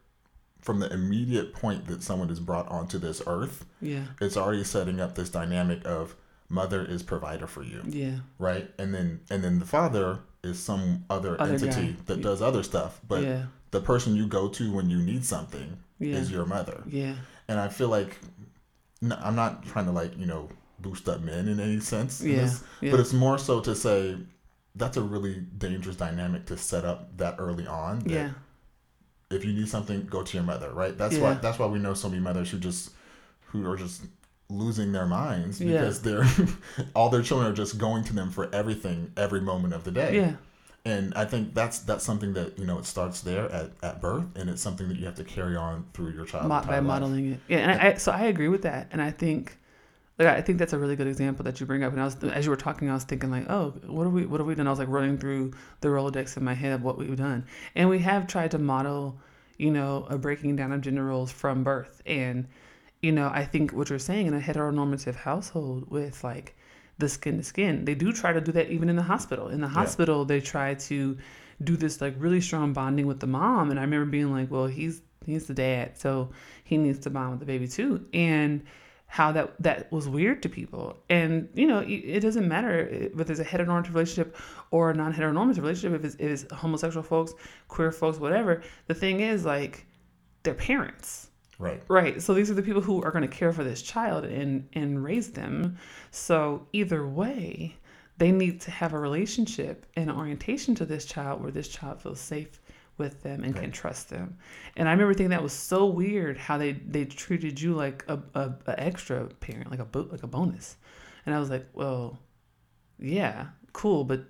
from 0.60 0.80
the 0.80 0.92
immediate 0.92 1.54
point 1.54 1.86
that 1.86 2.02
someone 2.02 2.28
is 2.28 2.40
brought 2.40 2.68
onto 2.68 2.98
this 2.98 3.22
earth, 3.26 3.64
Yeah. 3.80 4.02
it's 4.20 4.36
already 4.36 4.64
setting 4.64 5.00
up 5.00 5.14
this 5.14 5.30
dynamic 5.30 5.86
of 5.86 6.14
mother 6.50 6.84
is 6.84 7.02
provider 7.02 7.46
for 7.46 7.62
you, 7.62 7.82
Yeah. 7.86 8.18
right? 8.38 8.70
And 8.78 8.92
then 8.92 9.20
and 9.30 9.42
then 9.42 9.58
the 9.58 9.64
father 9.64 10.18
is 10.44 10.58
some 10.62 11.04
other, 11.08 11.40
Other 11.40 11.54
entity 11.54 11.92
guy. 11.92 11.96
that 12.06 12.20
does 12.20 12.42
other 12.42 12.62
stuff, 12.62 13.00
but 13.08 13.22
yeah. 13.22 13.46
The 13.76 13.80
person 13.92 14.16
you 14.20 14.26
go 14.26 14.48
to 14.58 14.64
when 14.76 14.86
you 14.94 14.98
need 15.10 15.22
something 15.24 15.68
Yeah. 15.98 16.16
is 16.20 16.30
your 16.30 16.46
mother 16.46 16.78
Yeah. 17.00 17.14
and 17.48 17.56
I 17.66 17.68
feel 17.68 17.88
like 17.98 18.12
I'm 19.26 19.36
not 19.36 19.52
trying 19.66 19.84
to 19.86 19.92
like 20.00 20.12
you 20.18 20.26
know 20.32 20.48
boost 20.78 21.08
up 21.08 21.20
men 21.20 21.48
in 21.48 21.58
any 21.60 21.80
sense, 21.80 22.20
in 22.22 22.30
Yeah, 22.30 22.36
this, 22.42 22.62
yeah. 22.80 22.90
but 22.92 23.00
it's 23.00 23.12
more 23.12 23.38
so 23.38 23.60
to 23.60 23.74
say 23.74 23.98
that's 24.74 24.96
a 24.96 25.02
really 25.14 25.34
dangerous 25.58 25.96
dynamic 25.96 26.46
to 26.46 26.56
set 26.56 26.84
up 26.84 27.16
that 27.16 27.34
early 27.38 27.66
on. 27.66 28.00
that 28.00 28.10
Yeah. 28.10 28.30
If 29.30 29.44
you 29.44 29.52
need 29.52 29.68
something, 29.68 30.06
go 30.06 30.22
to 30.22 30.32
your 30.36 30.44
mother, 30.52 30.70
right? 30.82 30.96
That's 30.96 31.16
why 31.18 31.34
that's 31.34 31.58
why 31.58 31.66
we 31.66 31.78
know 31.78 31.94
so 31.94 32.08
many 32.08 32.22
mothers 32.22 32.50
who 32.50 32.58
just 32.58 32.90
who 33.48 33.58
are 33.70 33.76
just 33.76 34.02
losing 34.48 34.92
their 34.92 35.06
minds 35.06 35.60
Yeah. 35.60 35.72
because 35.72 36.00
they're 36.02 36.24
all 36.94 37.08
their 37.10 37.22
children 37.22 37.50
are 37.50 37.54
just 37.64 37.78
going 37.78 38.04
to 38.04 38.12
them 38.14 38.30
for 38.30 38.44
everything 38.54 39.10
every 39.16 39.40
moment 39.40 39.74
of 39.74 39.82
the 39.84 39.90
day 39.90 40.12
Yeah. 40.20 40.32
And 40.86 41.12
I 41.14 41.24
think 41.24 41.52
that's 41.52 41.80
that's 41.80 42.04
something 42.04 42.32
that 42.34 42.56
you 42.58 42.64
know 42.64 42.78
it 42.78 42.86
starts 42.86 43.20
there 43.20 43.50
at, 43.50 43.72
at 43.82 44.00
birth, 44.00 44.24
and 44.36 44.48
it's 44.48 44.62
something 44.62 44.88
that 44.88 44.96
you 44.96 45.04
have 45.04 45.16
to 45.16 45.24
carry 45.24 45.56
on 45.56 45.84
through 45.92 46.12
your 46.12 46.24
child 46.24 46.46
Mo- 46.48 46.62
by 46.62 46.80
modeling 46.80 47.32
it. 47.32 47.40
Yeah, 47.48 47.58
and 47.58 47.70
I, 47.72 47.88
I 47.88 47.94
so 47.94 48.12
I 48.12 48.26
agree 48.26 48.48
with 48.48 48.62
that, 48.62 48.88
and 48.92 49.02
I 49.02 49.10
think, 49.10 49.58
like, 50.18 50.28
I 50.28 50.40
think 50.40 50.58
that's 50.58 50.72
a 50.72 50.78
really 50.78 50.94
good 50.94 51.08
example 51.08 51.44
that 51.44 51.58
you 51.58 51.66
bring 51.66 51.82
up. 51.82 51.92
And 51.92 52.00
I 52.00 52.04
was, 52.04 52.22
as 52.22 52.44
you 52.46 52.50
were 52.50 52.56
talking, 52.56 52.88
I 52.88 52.94
was 52.94 53.04
thinking 53.04 53.30
like, 53.30 53.50
oh, 53.50 53.74
what 53.86 54.06
are 54.06 54.10
we, 54.10 54.26
what 54.26 54.40
have 54.40 54.46
we 54.46 54.54
done? 54.54 54.68
I 54.68 54.70
was 54.70 54.78
like 54.78 54.88
running 54.88 55.18
through 55.18 55.52
the 55.80 55.88
Rolodex 55.88 56.36
in 56.36 56.44
my 56.44 56.54
head 56.54 56.72
of 56.72 56.82
what 56.82 56.98
we've 56.98 57.16
done, 57.16 57.44
and 57.74 57.88
we 57.88 57.98
have 57.98 58.26
tried 58.26 58.52
to 58.52 58.58
model, 58.58 59.18
you 59.58 59.70
know, 59.70 60.06
a 60.08 60.16
breaking 60.16 60.56
down 60.56 60.72
of 60.72 60.80
gender 60.82 61.04
roles 61.04 61.32
from 61.32 61.64
birth, 61.64 62.00
and, 62.06 62.46
you 63.02 63.10
know, 63.12 63.28
I 63.34 63.44
think 63.44 63.72
what 63.72 63.90
you're 63.90 63.98
saying 63.98 64.28
in 64.28 64.34
a 64.34 64.40
heteronormative 64.40 65.16
household 65.16 65.90
with 65.90 66.24
like 66.24 66.55
the 66.98 67.08
skin 67.08 67.36
to 67.38 67.42
skin, 67.42 67.84
they 67.84 67.94
do 67.94 68.12
try 68.12 68.32
to 68.32 68.40
do 68.40 68.52
that 68.52 68.70
even 68.70 68.88
in 68.88 68.96
the 68.96 69.02
hospital. 69.02 69.48
In 69.48 69.60
the 69.60 69.68
hospital, 69.68 70.24
they 70.24 70.40
try 70.40 70.74
to 70.74 71.18
do 71.62 71.76
this 71.76 72.00
like 72.00 72.14
really 72.18 72.40
strong 72.40 72.72
bonding 72.72 73.06
with 73.06 73.20
the 73.20 73.26
mom, 73.26 73.70
and 73.70 73.78
I 73.78 73.82
remember 73.82 74.10
being 74.10 74.32
like, 74.32 74.50
well, 74.50 74.66
he's 74.66 75.02
he's 75.24 75.46
the 75.46 75.54
dad, 75.54 75.98
so 75.98 76.30
he 76.64 76.76
needs 76.76 76.98
to 77.00 77.10
bond 77.10 77.30
with 77.32 77.40
the 77.40 77.46
baby 77.46 77.68
too, 77.68 78.06
and 78.12 78.62
how 79.08 79.30
that 79.32 79.54
that 79.62 79.90
was 79.92 80.08
weird 80.08 80.42
to 80.42 80.48
people. 80.48 80.96
And 81.08 81.48
you 81.54 81.66
know, 81.66 81.78
it, 81.80 81.92
it 82.16 82.20
doesn't 82.20 82.48
matter 82.48 83.10
whether 83.14 83.32
it's 83.32 83.40
a 83.40 83.44
heteronormative 83.44 83.94
relationship 83.94 84.36
or 84.70 84.90
a 84.90 84.94
non-heteronormative 84.94 85.58
relationship. 85.58 86.00
If 86.00 86.04
it's, 86.04 86.14
if 86.16 86.30
it's 86.44 86.52
homosexual 86.52 87.02
folks, 87.02 87.32
queer 87.68 87.92
folks, 87.92 88.18
whatever. 88.18 88.62
The 88.86 88.94
thing 88.94 89.20
is, 89.20 89.44
like, 89.44 89.86
they're 90.42 90.54
parents. 90.54 91.25
Right. 91.58 91.82
Right. 91.88 92.22
So 92.22 92.34
these 92.34 92.50
are 92.50 92.54
the 92.54 92.62
people 92.62 92.82
who 92.82 93.02
are 93.02 93.10
going 93.10 93.28
to 93.28 93.36
care 93.36 93.52
for 93.52 93.64
this 93.64 93.82
child 93.82 94.24
and 94.24 94.68
and 94.72 95.02
raise 95.02 95.30
them. 95.30 95.78
So 96.10 96.66
either 96.72 97.06
way, 97.06 97.76
they 98.18 98.32
need 98.32 98.60
to 98.62 98.70
have 98.70 98.92
a 98.92 98.98
relationship 98.98 99.86
and 99.96 100.10
an 100.10 100.16
orientation 100.16 100.74
to 100.76 100.86
this 100.86 101.04
child 101.04 101.42
where 101.42 101.50
this 101.50 101.68
child 101.68 102.00
feels 102.00 102.20
safe 102.20 102.60
with 102.98 103.22
them 103.22 103.44
and 103.44 103.54
can 103.54 103.70
trust 103.70 104.08
them. 104.08 104.38
And 104.76 104.88
I 104.88 104.92
remember 104.92 105.12
thinking 105.12 105.30
that 105.30 105.42
was 105.42 105.52
so 105.52 105.86
weird 105.86 106.38
how 106.38 106.56
they 106.56 106.72
they 106.72 107.04
treated 107.04 107.60
you 107.60 107.74
like 107.74 108.04
a, 108.08 108.18
a, 108.34 108.54
a 108.66 108.80
extra 108.80 109.26
parent, 109.26 109.70
like 109.70 109.80
a 109.80 109.84
bo- 109.84 110.08
like 110.10 110.22
a 110.22 110.26
bonus. 110.26 110.76
And 111.26 111.34
I 111.34 111.38
was 111.38 111.50
like, 111.50 111.66
well, 111.74 112.18
yeah, 112.98 113.48
cool, 113.72 114.04
but 114.04 114.24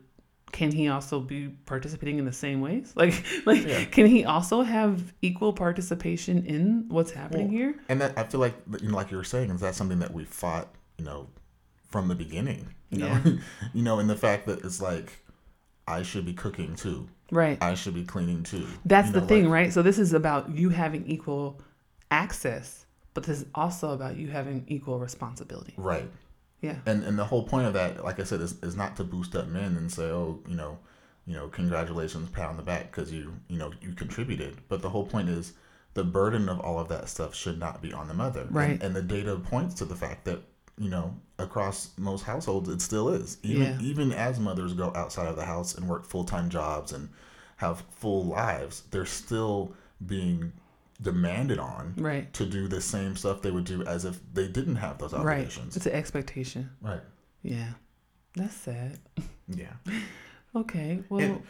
can 0.52 0.70
he 0.72 0.88
also 0.88 1.20
be 1.20 1.48
participating 1.66 2.18
in 2.18 2.24
the 2.24 2.32
same 2.32 2.61
ways? 2.61 2.92
Like, 2.96 3.24
like, 3.46 3.66
Yeah. 3.66 3.85
can 3.85 4.06
he 4.06 4.24
also 4.24 4.62
have 4.62 5.12
equal 5.22 5.52
participation 5.52 6.44
in 6.46 6.87
what's 6.88 7.11
happening 7.11 7.48
Well, 7.48 7.56
here? 7.56 7.74
And 7.88 8.00
that 8.00 8.16
I 8.18 8.24
feel 8.24 8.40
like 8.40 8.54
you 8.80 8.88
know, 8.88 8.96
like 8.96 9.11
you 9.11 9.16
were 9.16 9.24
saying, 9.24 9.50
is 9.50 9.61
that 9.61 9.74
something 9.74 9.98
that 9.98 10.12
we 10.14 10.24
fought, 10.24 10.74
you 10.98 11.04
know, 11.04 11.28
from 11.90 12.09
the 12.09 12.14
beginning. 12.14 12.68
You 12.90 12.98
know, 12.98 13.20
you 13.74 13.82
know, 13.82 13.98
and 13.98 14.09
the 14.09 14.16
fact 14.16 14.46
that 14.46 14.64
it's 14.64 14.80
like 14.80 15.12
I 15.88 16.02
should 16.02 16.24
be 16.24 16.32
cooking 16.32 16.76
too. 16.76 17.09
Right. 17.32 17.59
I 17.61 17.74
should 17.74 17.94
be 17.94 18.04
cleaning 18.04 18.44
too. 18.44 18.66
That's 18.85 19.09
You 19.09 19.14
the 19.14 19.20
thing, 19.22 19.44
like- 19.44 19.52
right? 19.52 19.72
So 19.72 19.82
this 19.82 19.98
is 19.98 20.12
about 20.12 20.50
you 20.56 20.68
having 20.70 21.04
equal 21.09 21.61
access, 22.11 22.87
but 23.14 23.24
this 23.24 23.40
is 23.40 23.46
also 23.54 23.90
about 23.92 24.16
you 24.16 24.28
having 24.28 24.64
equal 24.68 24.98
responsibility. 25.00 25.74
Right. 25.76 26.09
Yeah. 26.66 26.76
And 26.87 27.05
and 27.05 27.18
the 27.18 27.24
whole 27.24 27.44
point 27.44 27.66
of 27.66 27.72
that, 27.74 28.05
like 28.05 28.20
I 28.20 28.24
said, 28.24 28.40
is, 28.40 28.52
is 28.62 28.76
not 28.76 28.96
to 28.96 29.05
boost 29.05 29.35
up 29.37 29.48
men 29.48 29.76
and 29.76 29.90
say, 29.90 30.05
oh, 30.05 30.40
you 30.48 30.57
know, 30.57 30.79
you 31.26 31.35
know, 31.35 31.48
congratulations, 31.48 32.29
pat 32.31 32.48
on 32.48 32.57
the 32.57 32.62
back 32.62 32.90
because 32.90 33.12
you, 33.12 33.35
you 33.48 33.59
know, 33.59 33.72
you 33.81 33.92
contributed. 33.92 34.59
But 34.68 34.83
the 34.83 34.88
whole 34.90 35.05
point 35.07 35.29
is 35.29 35.52
the 35.94 36.05
burden 36.05 36.48
of 36.48 36.61
all 36.61 36.79
of 36.79 36.88
that 36.88 37.09
stuff 37.09 37.35
should 37.35 37.59
not 37.59 37.81
be 37.83 37.92
on 37.92 38.07
the 38.09 38.14
mother. 38.14 38.42
And- 38.42 38.55
Right. 38.55 38.83
And, 38.83 38.94
the 38.94 39.02
data 39.02 39.37
points 39.37 39.74
to 39.76 39.85
the 39.87 39.96
fact 39.96 40.24
that, 40.26 40.40
you 40.79 40.90
know, 40.90 41.14
across 41.38 41.90
most 41.96 42.24
households, 42.24 42.68
it 42.68 42.81
still 42.83 43.09
is. 43.09 43.38
Even 43.42 43.62
Yeah. 43.62 43.79
even 43.81 44.12
as 44.12 44.38
mothers 44.38 44.74
go 44.74 44.92
outside 44.94 45.26
of 45.29 45.37
the 45.37 45.44
house 45.46 45.74
and 45.74 45.88
work 45.88 46.05
full 46.05 46.24
time 46.24 46.48
jobs 46.50 46.92
and 46.92 47.09
have 47.57 47.83
full 47.98 48.24
lives, 48.24 48.83
they're 48.90 49.07
still 49.07 49.72
being 50.07 50.52
demanded 51.02 51.59
on 51.59 51.94
Right. 51.96 52.32
to 52.35 52.46
do 52.46 52.68
the 52.68 52.80
same 52.80 53.16
stuff 53.16 53.42
they 53.42 53.50
would 53.50 53.64
do 53.64 53.82
as 53.85 54.04
if 54.04 54.18
they 54.32 54.48
didn't 54.48 54.76
have 54.76 54.98
those 54.98 55.12
obligations. 55.14 55.59
Right. 55.66 55.76
It's 55.76 55.87
an 55.87 55.92
expectation. 55.92 56.70
Right. 56.80 57.00
Yeah. 57.42 57.68
That's 58.35 58.54
sad. 58.54 58.98
Yeah. 59.48 59.72
Okay. 60.54 61.02
Well, 61.11 61.20
And, 61.20 61.42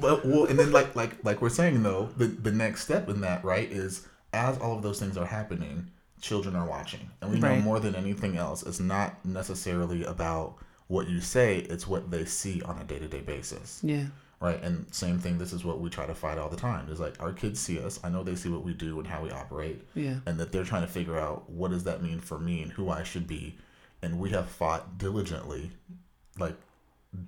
well, 0.00 0.20
well, 0.24 0.44
and 0.44 0.56
then 0.56 0.70
like 0.70 0.94
like 0.94 1.24
like 1.24 1.42
we're 1.42 1.48
saying 1.48 1.82
though, 1.82 2.10
the 2.16 2.26
the 2.26 2.52
next 2.52 2.84
step 2.84 3.08
in 3.08 3.20
that 3.22 3.44
right 3.44 3.68
is 3.68 4.06
as 4.32 4.58
all 4.58 4.76
of 4.76 4.82
those 4.84 5.00
things 5.00 5.16
are 5.16 5.26
happening, 5.26 5.90
children 6.20 6.54
are 6.54 6.64
watching, 6.66 7.10
and 7.20 7.32
we 7.32 7.40
know 7.40 7.56
more 7.56 7.80
than 7.80 7.96
anything 7.96 8.36
else, 8.36 8.62
it's 8.62 8.78
not 8.78 9.24
necessarily 9.24 10.04
about 10.04 10.54
what 10.86 11.08
you 11.08 11.20
say; 11.20 11.58
it's 11.68 11.88
what 11.88 12.12
they 12.12 12.24
see 12.24 12.62
on 12.62 12.78
a 12.78 12.84
day 12.84 13.00
to 13.00 13.08
day 13.08 13.22
basis, 13.22 13.80
yeah. 13.82 14.04
Right? 14.40 14.62
And 14.62 14.92
same 14.94 15.18
thing. 15.18 15.38
This 15.38 15.52
is 15.52 15.64
what 15.64 15.80
we 15.80 15.90
try 15.90 16.06
to 16.06 16.14
fight 16.14 16.38
all 16.38 16.48
the 16.48 16.56
time. 16.56 16.88
Is 16.90 17.00
like 17.00 17.20
our 17.22 17.32
kids 17.32 17.60
see 17.60 17.78
us. 17.80 17.98
I 18.04 18.08
know 18.10 18.22
they 18.22 18.34
see 18.34 18.48
what 18.48 18.64
we 18.64 18.74
do 18.74 18.98
and 18.98 19.06
how 19.08 19.22
we 19.22 19.30
operate, 19.30 19.82
Yeah. 19.94 20.16
and 20.26 20.38
that 20.38 20.52
they're 20.52 20.64
trying 20.64 20.82
to 20.86 20.92
figure 20.92 21.18
out 21.18 21.48
what 21.50 21.70
does 21.70 21.84
that 21.84 22.02
mean 22.02 22.20
for 22.20 22.38
me 22.38 22.62
and 22.62 22.72
who 22.72 22.90
I 22.90 23.02
should 23.02 23.26
be. 23.26 23.56
And 24.02 24.18
we 24.18 24.30
have 24.30 24.48
fought 24.48 24.98
diligently, 24.98 25.70
like 26.38 26.56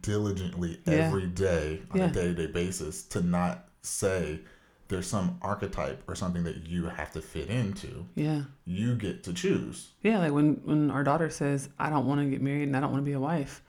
diligently 0.02 0.80
Yeah. 0.86 0.92
every 0.94 1.26
day 1.26 1.82
on 1.90 1.98
Yeah. 1.98 2.06
a 2.10 2.12
day 2.12 2.26
to 2.28 2.34
day 2.34 2.46
basis 2.46 3.02
to 3.04 3.20
not 3.22 3.68
say 3.82 4.40
there's 4.88 5.06
some 5.06 5.38
archetype 5.42 6.02
or 6.08 6.14
something 6.14 6.44
that 6.44 6.66
you 6.68 6.84
have 6.86 7.12
to 7.12 7.20
fit 7.20 7.48
into. 7.48 8.06
Yeah. 8.14 8.42
You 8.64 8.94
get 8.94 9.24
to 9.24 9.32
choose. 9.32 9.92
Yeah. 10.02 10.18
Like 10.18 10.32
when 10.32 10.60
when 10.64 10.90
our 10.90 11.02
daughter 11.02 11.28
says, 11.30 11.68
"I 11.78 11.90
don't 11.90 12.06
want 12.06 12.20
to 12.20 12.30
get 12.30 12.40
married 12.42 12.64
and 12.68 12.76
I 12.76 12.80
don't 12.80 12.92
want 12.92 13.02
to 13.02 13.08
be 13.08 13.12
a 13.14 13.20
wife," 13.20 13.62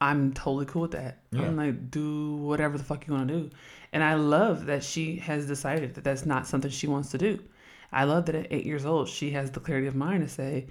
I'm 0.00 0.32
totally 0.32 0.66
cool 0.66 0.82
with 0.82 0.92
that. 0.92 1.18
Yeah. 1.30 1.42
I'm 1.42 1.56
like, 1.56 1.90
do 1.90 2.36
whatever 2.36 2.78
the 2.78 2.84
fuck 2.84 3.06
you 3.06 3.12
want 3.12 3.28
to 3.28 3.34
do. 3.34 3.50
And 3.92 4.02
I 4.02 4.14
love 4.14 4.66
that 4.66 4.82
she 4.82 5.16
has 5.16 5.46
decided 5.46 5.94
that 5.94 6.04
that's 6.04 6.24
not 6.24 6.46
something 6.46 6.70
she 6.70 6.86
wants 6.86 7.10
to 7.10 7.18
do. 7.18 7.38
I 7.92 8.04
love 8.04 8.26
that 8.26 8.34
at 8.34 8.46
eight 8.50 8.64
years 8.64 8.86
old, 8.86 9.08
she 9.08 9.30
has 9.32 9.50
the 9.50 9.60
clarity 9.60 9.86
of 9.86 9.96
mind 9.96 10.22
to 10.22 10.28
say, 10.28 10.66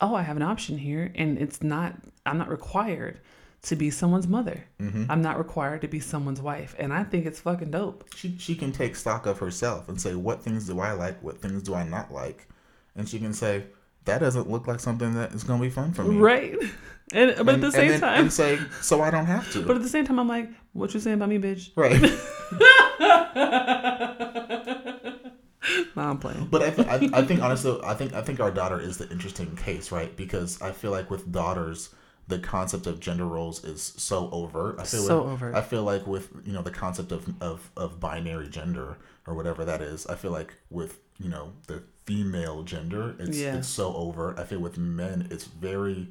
oh, 0.00 0.14
I 0.14 0.22
have 0.22 0.36
an 0.36 0.42
option 0.42 0.78
here. 0.78 1.12
And 1.14 1.38
it's 1.38 1.62
not, 1.62 1.94
I'm 2.26 2.38
not 2.38 2.48
required 2.48 3.20
to 3.64 3.76
be 3.76 3.90
someone's 3.90 4.28
mother. 4.28 4.64
Mm-hmm. 4.80 5.10
I'm 5.10 5.22
not 5.22 5.38
required 5.38 5.80
to 5.82 5.88
be 5.88 6.00
someone's 6.00 6.40
wife. 6.40 6.74
And 6.78 6.92
I 6.92 7.02
think 7.04 7.26
it's 7.26 7.40
fucking 7.40 7.70
dope. 7.70 8.04
She 8.14 8.36
she 8.38 8.54
can 8.54 8.72
take 8.72 8.94
stock 8.94 9.26
of 9.26 9.38
herself 9.38 9.88
and 9.88 10.00
say 10.00 10.14
what 10.14 10.42
things 10.42 10.66
do 10.66 10.80
I 10.80 10.92
like, 10.92 11.22
what 11.22 11.40
things 11.40 11.62
do 11.62 11.74
I 11.74 11.84
not 11.84 12.12
like, 12.12 12.46
and 12.94 13.08
she 13.08 13.18
can 13.18 13.32
say 13.32 13.64
that 14.04 14.18
doesn't 14.18 14.50
look 14.50 14.66
like 14.66 14.80
something 14.80 15.14
that 15.14 15.32
is 15.32 15.44
gonna 15.44 15.62
be 15.62 15.70
fun 15.70 15.92
for 15.92 16.04
me. 16.04 16.16
Right. 16.16 16.56
And, 17.12 17.34
but 17.36 17.48
at 17.48 17.54
And- 17.54 17.62
the 17.62 17.66
and 17.66 17.74
same 17.74 17.88
then- 17.90 18.00
time, 18.00 18.20
and 18.22 18.32
say 18.32 18.58
so 18.80 19.00
I 19.02 19.10
don't 19.10 19.26
have 19.26 19.50
to. 19.52 19.62
but 19.62 19.76
at 19.76 19.82
the 19.82 19.88
same 19.88 20.06
time, 20.06 20.18
I'm 20.18 20.28
like, 20.28 20.48
what 20.72 20.94
you 20.94 21.00
saying 21.00 21.16
about 21.16 21.28
me, 21.28 21.38
bitch? 21.38 21.70
right. 21.76 22.00
nah, 25.96 26.10
I'm 26.10 26.18
playing. 26.18 26.46
But 26.50 26.62
I, 26.62 26.66
I, 26.94 27.20
I 27.20 27.24
think 27.24 27.42
honestly, 27.42 27.78
I 27.84 27.94
think 27.94 28.14
I 28.14 28.22
think 28.22 28.40
our 28.40 28.50
daughter 28.50 28.80
is 28.80 28.98
the 28.98 29.08
interesting 29.10 29.54
case, 29.56 29.90
right? 29.92 30.14
Because 30.16 30.60
I 30.62 30.72
feel 30.72 30.90
like 30.90 31.10
with 31.10 31.30
daughters, 31.30 31.90
the 32.28 32.38
concept 32.38 32.86
of 32.86 33.00
gender 33.00 33.26
roles 33.26 33.64
is 33.64 33.82
so 33.96 34.28
overt. 34.30 34.76
I 34.78 34.84
feel 34.84 35.02
So 35.02 35.22
with, 35.22 35.32
overt. 35.32 35.54
I 35.54 35.60
feel 35.62 35.84
like 35.84 36.06
with 36.06 36.30
you 36.44 36.52
know 36.52 36.62
the 36.62 36.70
concept 36.70 37.12
of, 37.12 37.28
of 37.40 37.70
of 37.76 38.00
binary 38.00 38.48
gender 38.48 38.98
or 39.26 39.34
whatever 39.34 39.64
that 39.64 39.80
is. 39.82 40.06
I 40.06 40.14
feel 40.16 40.30
like 40.32 40.54
with 40.70 41.00
you 41.18 41.28
know 41.28 41.52
the 41.66 41.82
female 42.06 42.62
gender, 42.62 43.14
it's 43.18 43.38
Yeah. 43.38 43.56
it's 43.56 43.68
so 43.68 43.94
overt. 43.94 44.38
I 44.38 44.44
feel 44.44 44.60
with 44.60 44.76
men, 44.76 45.28
it's 45.30 45.44
very, 45.44 46.08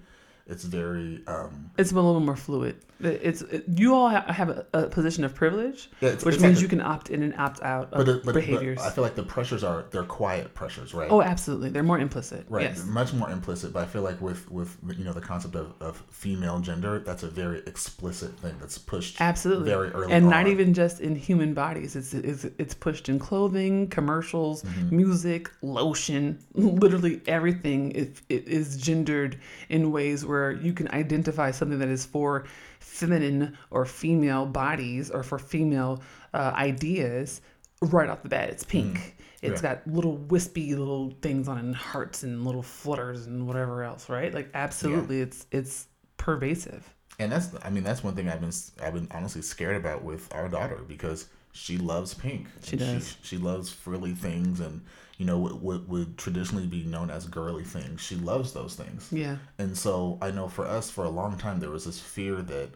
it's 0.47 0.63
very. 0.65 1.23
um 1.27 1.71
It's 1.77 1.91
a 1.91 1.95
little 1.95 2.19
more 2.19 2.35
fluid. 2.35 2.75
It's 2.99 3.41
it, 3.41 3.65
you 3.67 3.93
all 3.95 4.07
have 4.07 4.49
a, 4.49 4.65
a 4.73 4.87
position 4.87 5.25
of 5.25 5.35
privilege, 5.35 5.89
yeah, 5.99 6.09
it's, 6.11 6.23
which 6.23 6.35
it's 6.35 6.43
means 6.43 6.55
like 6.57 6.61
you 6.63 6.69
can 6.69 6.79
opt 6.79 7.09
in 7.09 7.21
and 7.21 7.35
opt 7.35 7.61
out 7.61 7.91
of 7.91 8.05
but, 8.05 8.07
it- 8.09 8.23
but, 8.25 8.33
behaviors. 8.35 8.77
but 8.77 8.85
I 8.87 8.91
feel 8.91 9.03
like 9.03 9.15
the 9.15 9.23
pressures 9.23 9.61
are 9.61 9.83
they're 9.91 10.03
quiet 10.05 10.53
pressures, 10.53 10.93
right? 10.93 11.09
oh, 11.11 11.21
absolutely, 11.21 11.69
they're 11.69 11.83
more 11.83 11.99
implicit. 11.99 12.45
Right, 12.49 12.63
Yes, 12.63 12.85
much 12.85 13.11
more 13.13 13.29
implicit. 13.29 13.73
But 13.73 13.83
I 13.83 13.85
feel 13.87 14.03
like 14.03 14.21
with 14.21 14.49
with 14.49 14.77
you 14.97 15.03
know 15.03 15.11
the 15.11 15.19
concept 15.21 15.55
of, 15.55 15.73
of 15.81 16.01
female 16.11 16.59
gender, 16.59 16.99
that's 16.99 17.23
a 17.23 17.29
very 17.29 17.59
explicit 17.67 18.39
thing 18.39 18.55
that's 18.59 18.77
pushed 18.77 19.19
absolutely. 19.19 19.69
very 19.69 19.89
early 19.91 20.13
and 20.13 20.25
on. 20.25 20.31
not 20.31 20.47
even 20.47 20.73
just 20.73 21.01
in 21.01 21.13
human 21.13 21.53
bodies. 21.53 21.97
It's 21.97 22.13
it's 22.13 22.45
it's 22.57 22.73
pushed 22.73 23.09
in 23.09 23.19
clothing, 23.19 23.87
commercials, 23.89 24.63
Mm-hmm. 24.63 24.95
music, 24.95 25.51
lotion. 25.61 26.39
Literally 26.53 27.21
everything 27.27 27.91
is, 27.91 28.21
it 28.29 28.47
is 28.47 28.77
gendered 28.77 29.37
in 29.67 29.91
ways 29.91 30.25
where 30.25 30.32
you 30.51 30.73
can 30.73 30.87
identify 30.89 31.51
something 31.51 31.79
that 31.79 31.89
is 31.89 32.05
for 32.05 32.45
feminine 32.79 33.57
or 33.71 33.85
female 33.85 34.45
bodies 34.45 35.09
or 35.11 35.23
for 35.23 35.39
female 35.39 36.01
uh, 36.33 36.51
ideas 36.55 37.41
right 37.81 38.09
off 38.09 38.23
the 38.23 38.29
bat. 38.29 38.49
It's 38.49 38.63
pink. 38.63 39.15
It's 39.41 39.59
Mm. 39.59 39.63
Yeah. 39.63 39.75
got 39.75 39.87
little 39.87 40.15
wispy 40.17 40.73
little 40.73 41.11
things 41.21 41.47
on 41.49 41.57
it, 41.57 41.61
and 41.61 41.75
hearts 41.75 42.23
and 42.23 42.45
little 42.45 42.61
flutters 42.63 43.27
and 43.27 43.45
whatever 43.45 43.83
else, 43.83 44.07
right? 44.09 44.33
Like 44.33 44.49
absolutely, 44.53 45.19
it's 45.19 45.45
it's 45.51 45.87
pervasive. 46.17 46.93
and 47.19 47.29
that's 47.31 47.49
I 47.61 47.69
mean 47.69 47.83
that's 47.83 48.03
one 48.03 48.15
thing 48.15 48.29
I've 48.29 48.39
been 48.39 48.53
I've 48.81 48.93
been 48.93 49.09
honestly 49.11 49.41
scared 49.41 49.75
about 49.75 50.01
with 50.03 50.33
our 50.33 50.47
daughter 50.47 50.79
because 50.87 51.27
she 51.53 51.77
loves 51.77 52.13
pink. 52.13 52.47
She 52.63 52.75
does. 52.75 53.15
She, 53.21 53.37
loves 53.37 53.71
frilly 53.71 54.13
things 54.13 54.59
and 54.59 54.81
you 55.17 55.25
know 55.25 55.37
what, 55.37 55.61
what 55.61 55.87
would 55.87 56.17
traditionally 56.17 56.65
be 56.65 56.83
known 56.83 57.09
as 57.11 57.27
girly 57.27 57.63
things. 57.63 58.01
She 58.01 58.15
loves 58.15 58.51
those 58.53 58.75
things. 58.75 59.07
Yeah. 59.11 59.37
And 59.59 59.77
so 59.77 60.17
I 60.21 60.31
know 60.31 60.47
for 60.47 60.65
us, 60.65 60.89
for 60.89 61.05
a 61.05 61.09
long 61.09 61.37
time, 61.37 61.59
there 61.59 61.69
was 61.69 61.85
this 61.85 61.99
fear 61.99 62.41
that 62.41 62.69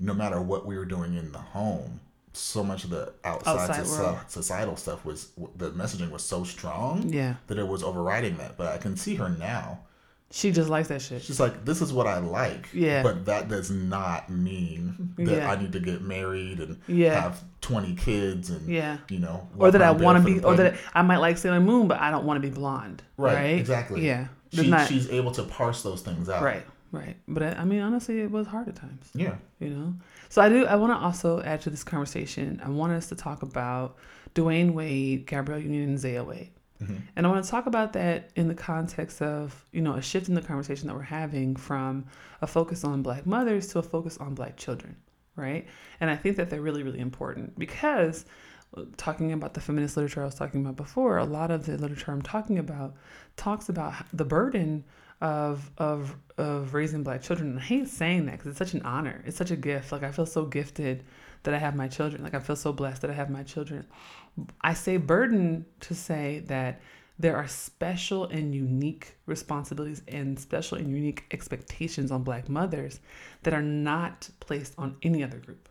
no 0.00 0.12
matter 0.12 0.40
what 0.42 0.66
we 0.66 0.76
were 0.76 0.84
doing 0.84 1.14
in 1.14 1.30
the 1.32 1.38
home, 1.38 2.00
so 2.32 2.62
much 2.62 2.84
of 2.84 2.90
the 2.90 3.12
outside, 3.24 3.70
Outside 3.70 3.84
soci- 3.84 4.30
societal 4.30 4.76
stuff 4.76 5.04
was 5.04 5.30
the 5.56 5.70
messaging 5.70 6.10
was 6.10 6.22
so 6.22 6.44
strong 6.44 7.08
Yeah. 7.08 7.36
that 7.46 7.58
it 7.58 7.66
was 7.66 7.82
overriding 7.82 8.36
that. 8.38 8.56
But 8.56 8.66
I 8.66 8.78
can 8.78 8.96
see 8.96 9.14
her 9.14 9.28
now. 9.28 9.80
She 10.30 10.50
just 10.52 10.68
likes 10.68 10.88
that 10.88 11.00
shit. 11.00 11.22
She's 11.22 11.40
like, 11.40 11.64
"This 11.64 11.80
is 11.80 11.90
what 11.90 12.06
I 12.06 12.18
like." 12.18 12.68
Yeah. 12.74 13.02
But 13.02 13.24
that 13.26 13.48
does 13.48 13.70
not 13.70 14.28
mean 14.28 15.14
that 15.16 15.26
Yeah. 15.36 15.50
I 15.50 15.56
need 15.56 15.72
to 15.72 15.80
get 15.80 16.02
married 16.02 16.60
and 16.60 16.76
Yeah. 16.86 17.18
have 17.18 17.42
twenty 17.62 17.94
kids 17.94 18.50
and 18.50 18.68
Yeah. 18.68 18.98
you 19.08 19.20
know, 19.20 19.48
or 19.56 19.70
that 19.70 19.80
I 19.80 19.90
want 19.90 20.18
to 20.18 20.24
be, 20.34 20.40
or 20.44 20.54
that 20.56 20.74
I 20.94 21.00
might 21.00 21.16
like 21.16 21.38
Sailor 21.38 21.60
Moon, 21.60 21.88
but 21.88 21.98
I 22.00 22.10
don't 22.10 22.26
want 22.26 22.42
to 22.42 22.46
be 22.46 22.54
blonde. 22.54 23.02
Right, 23.16 23.34
Right. 23.34 23.58
exactly. 23.58 24.04
Yeah. 24.06 24.26
She, 24.52 24.68
not- 24.68 24.86
she's 24.88 25.08
able 25.10 25.30
to 25.32 25.42
parse 25.44 25.82
those 25.82 26.02
things 26.02 26.28
out. 26.28 26.42
right. 26.42 26.64
Right. 26.92 27.16
But 27.26 27.42
I, 27.42 27.48
I 27.52 27.64
mean, 27.64 27.80
honestly, 27.80 28.20
it 28.20 28.30
was 28.30 28.46
hard 28.46 28.66
at 28.68 28.76
times. 28.76 29.10
Yeah. 29.14 29.34
You 29.60 29.68
know. 29.70 29.94
So 30.30 30.40
I 30.42 30.48
do. 30.48 30.66
I 30.66 30.76
want 30.76 30.92
to 30.92 30.96
also 30.98 31.42
add 31.42 31.60
to 31.62 31.70
this 31.70 31.84
conversation. 31.84 32.60
I 32.64 32.68
want 32.70 32.92
us 32.92 33.08
to 33.08 33.14
talk 33.14 33.42
about 33.42 33.96
Dwyane 34.34 34.72
Wade, 34.72 35.26
Gabrielle 35.26 35.60
Union, 35.60 35.84
and 35.90 35.98
Zaya 35.98 36.22
Wade. 36.24 36.50
Mhm. 36.80 37.00
And 37.16 37.26
I 37.26 37.30
want 37.30 37.44
to 37.44 37.50
talk 37.50 37.66
about 37.66 37.92
that 37.94 38.30
in 38.36 38.48
the 38.48 38.54
context 38.54 39.20
of, 39.20 39.64
you 39.72 39.80
know, 39.80 39.94
a 39.94 40.02
shift 40.02 40.28
in 40.28 40.34
the 40.34 40.42
conversation 40.42 40.86
that 40.86 40.94
we're 40.94 41.02
having 41.02 41.56
from 41.56 42.04
a 42.40 42.46
focus 42.46 42.84
on 42.84 43.02
black 43.02 43.26
mothers 43.26 43.66
to 43.68 43.78
a 43.78 43.82
focus 43.82 44.16
on 44.18 44.34
black 44.34 44.56
children, 44.56 44.96
right? 45.36 45.66
And 46.00 46.10
I 46.10 46.16
think 46.16 46.36
that 46.36 46.50
they're 46.50 46.60
really, 46.60 46.82
really 46.82 47.00
important 47.00 47.58
because 47.58 48.26
uh, 48.76 48.84
talking 48.96 49.32
about 49.32 49.54
the 49.54 49.60
feminist 49.60 49.96
literature 49.96 50.22
I 50.22 50.26
was 50.26 50.34
talking 50.34 50.60
about 50.60 50.76
before, 50.76 51.18
a 51.18 51.24
lot 51.24 51.50
of 51.50 51.66
the 51.66 51.76
literature 51.78 52.12
I'm 52.12 52.22
talking 52.22 52.58
about 52.58 52.94
talks 53.36 53.68
about 53.68 53.94
the 54.12 54.24
burden 54.24 54.84
of 55.20 55.70
of 55.78 56.14
of 56.36 56.74
raising 56.74 57.02
black 57.02 57.22
children. 57.22 57.50
And 57.50 57.58
I 57.58 57.62
hate 57.62 57.88
saying 57.88 58.26
that 58.26 58.32
because 58.32 58.48
it's 58.48 58.58
such 58.58 58.74
an 58.74 58.82
honor. 58.82 59.22
It's 59.26 59.36
such 59.36 59.50
a 59.50 59.56
gift. 59.56 59.90
Like 59.90 60.04
I 60.04 60.12
feel 60.12 60.26
so 60.26 60.44
gifted 60.44 61.04
that 61.42 61.54
I 61.54 61.58
have 61.58 61.74
my 61.74 61.88
children. 61.88 62.22
Like 62.22 62.34
I 62.34 62.40
feel 62.40 62.56
so 62.56 62.72
blessed 62.72 63.02
that 63.02 63.10
I 63.10 63.14
have 63.14 63.30
my 63.30 63.42
children. 63.42 63.86
I 64.60 64.74
say 64.74 64.96
burden 64.96 65.66
to 65.80 65.94
say 65.94 66.42
that 66.46 66.80
there 67.18 67.36
are 67.36 67.48
special 67.48 68.26
and 68.26 68.54
unique 68.54 69.16
responsibilities 69.26 70.02
and 70.06 70.38
special 70.38 70.78
and 70.78 70.88
unique 70.88 71.24
expectations 71.32 72.12
on 72.12 72.22
black 72.22 72.48
mothers 72.48 73.00
that 73.42 73.52
are 73.52 73.62
not 73.62 74.28
placed 74.40 74.74
on 74.78 74.96
any 75.02 75.24
other 75.24 75.38
group. 75.38 75.68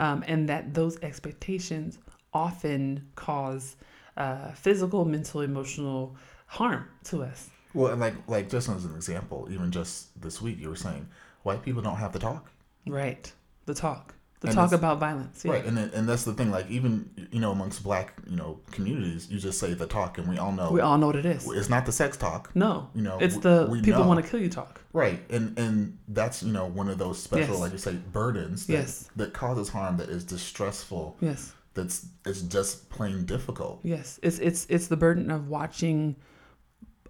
Um, 0.00 0.24
and 0.26 0.48
that 0.48 0.74
those 0.74 0.98
expectations 1.00 1.98
often 2.32 3.08
cause 3.14 3.76
uh, 4.16 4.52
physical, 4.52 5.04
mental, 5.04 5.42
emotional 5.42 6.16
harm 6.46 6.88
to 7.04 7.22
us. 7.22 7.50
Well, 7.72 7.92
and 7.92 8.00
like 8.00 8.14
like 8.26 8.48
just 8.48 8.68
as 8.68 8.84
an 8.84 8.94
example, 8.96 9.46
even 9.50 9.70
just 9.70 10.20
this 10.20 10.42
week, 10.42 10.58
you 10.58 10.68
were 10.68 10.76
saying 10.76 11.06
white 11.44 11.62
people 11.62 11.82
don't 11.82 11.96
have 11.96 12.12
to 12.12 12.18
talk, 12.18 12.50
Right. 12.86 13.32
The 13.66 13.74
talk. 13.74 14.14
The 14.40 14.48
And 14.48 14.54
talk 14.56 14.72
about 14.72 14.98
violence. 14.98 15.44
Yeah. 15.44 15.52
right? 15.52 15.64
And 15.66 15.76
and 15.78 16.08
that's 16.08 16.24
the 16.24 16.32
thing. 16.32 16.50
Like 16.50 16.70
even 16.70 17.10
you 17.30 17.40
know 17.40 17.50
amongst 17.52 17.82
black 17.82 18.14
you 18.26 18.36
know 18.36 18.60
communities, 18.70 19.28
you 19.30 19.38
just 19.38 19.58
say 19.58 19.74
the 19.74 19.86
talk, 19.86 20.16
and 20.16 20.26
we 20.26 20.38
all 20.38 20.50
know 20.52 20.70
We 20.72 20.80
all 20.80 20.96
know 20.96 21.08
what 21.08 21.16
it 21.16 21.26
is. 21.26 21.46
it's 21.50 21.68
not 21.68 21.84
the 21.84 21.92
sex 21.92 22.16
talk, 22.16 22.50
No. 22.54 22.88
you 22.94 23.02
know, 23.02 23.18
It's 23.20 23.34
we- 23.34 23.40
the 23.42 23.68
we 23.70 23.82
people 23.82 24.00
know. 24.00 24.08
want 24.08 24.24
to 24.24 24.30
kill 24.30 24.40
you 24.40 24.48
talk. 24.48 24.80
right? 24.94 25.20
And 25.30 25.58
and 25.58 25.98
that's 26.08 26.42
you 26.42 26.52
know 26.52 26.64
one 26.66 26.88
of 26.88 26.96
those 26.96 27.22
special, 27.22 27.54
Yes. 27.54 27.60
like 27.60 27.72
you 27.72 27.78
say, 27.78 27.96
burdens 28.12 28.66
that, 28.66 28.72
Yes. 28.72 29.10
that 29.16 29.34
causes 29.34 29.68
harm 29.68 29.98
that 29.98 30.08
is 30.08 30.24
distressful. 30.24 31.18
Yes. 31.20 31.52
That's 31.74 32.06
it's 32.24 32.40
just 32.42 32.88
plain 32.88 33.26
difficult. 33.26 33.80
Yes, 33.82 34.18
it's 34.22 34.38
it's 34.38 34.66
it's 34.70 34.86
the 34.86 34.96
burden 34.96 35.30
of 35.30 35.48
watching 35.48 36.16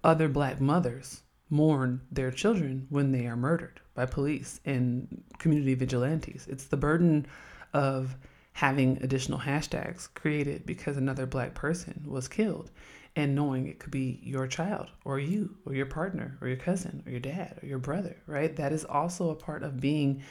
other 0.03 0.27
black 0.27 0.59
mothers 0.59 1.21
mourn 1.51 2.01
their 2.11 2.31
children 2.31 2.87
when 2.89 3.11
they 3.11 3.27
are 3.27 3.35
murdered 3.35 3.79
by 3.93 4.05
police 4.05 4.59
and 4.65 5.23
community 5.37 5.75
vigilantes. 5.75 6.47
It's 6.47 6.63
the 6.63 6.77
burden 6.77 7.27
of 7.73 8.15
having 8.53 8.97
additional 9.03 9.39
hashtags 9.39 10.11
created 10.13 10.65
because 10.65 10.97
another 10.97 11.25
black 11.25 11.53
person 11.53 12.03
was 12.07 12.27
killed 12.27 12.71
and 13.15 13.35
knowing 13.35 13.67
it 13.67 13.79
could 13.79 13.91
be 13.91 14.19
your 14.23 14.47
child 14.47 14.87
or 15.03 15.19
you 15.19 15.55
or 15.65 15.73
your 15.73 15.85
partner 15.85 16.37
or 16.41 16.47
your 16.47 16.57
cousin 16.57 17.03
or 17.05 17.11
your 17.11 17.19
dad 17.19 17.59
or 17.61 17.67
your 17.67 17.79
brother, 17.79 18.15
right? 18.25 18.55
That 18.55 18.71
is 18.71 18.85
also 18.85 19.29
a 19.29 19.35
part 19.35 19.63
of 19.63 19.81
being 19.81 20.23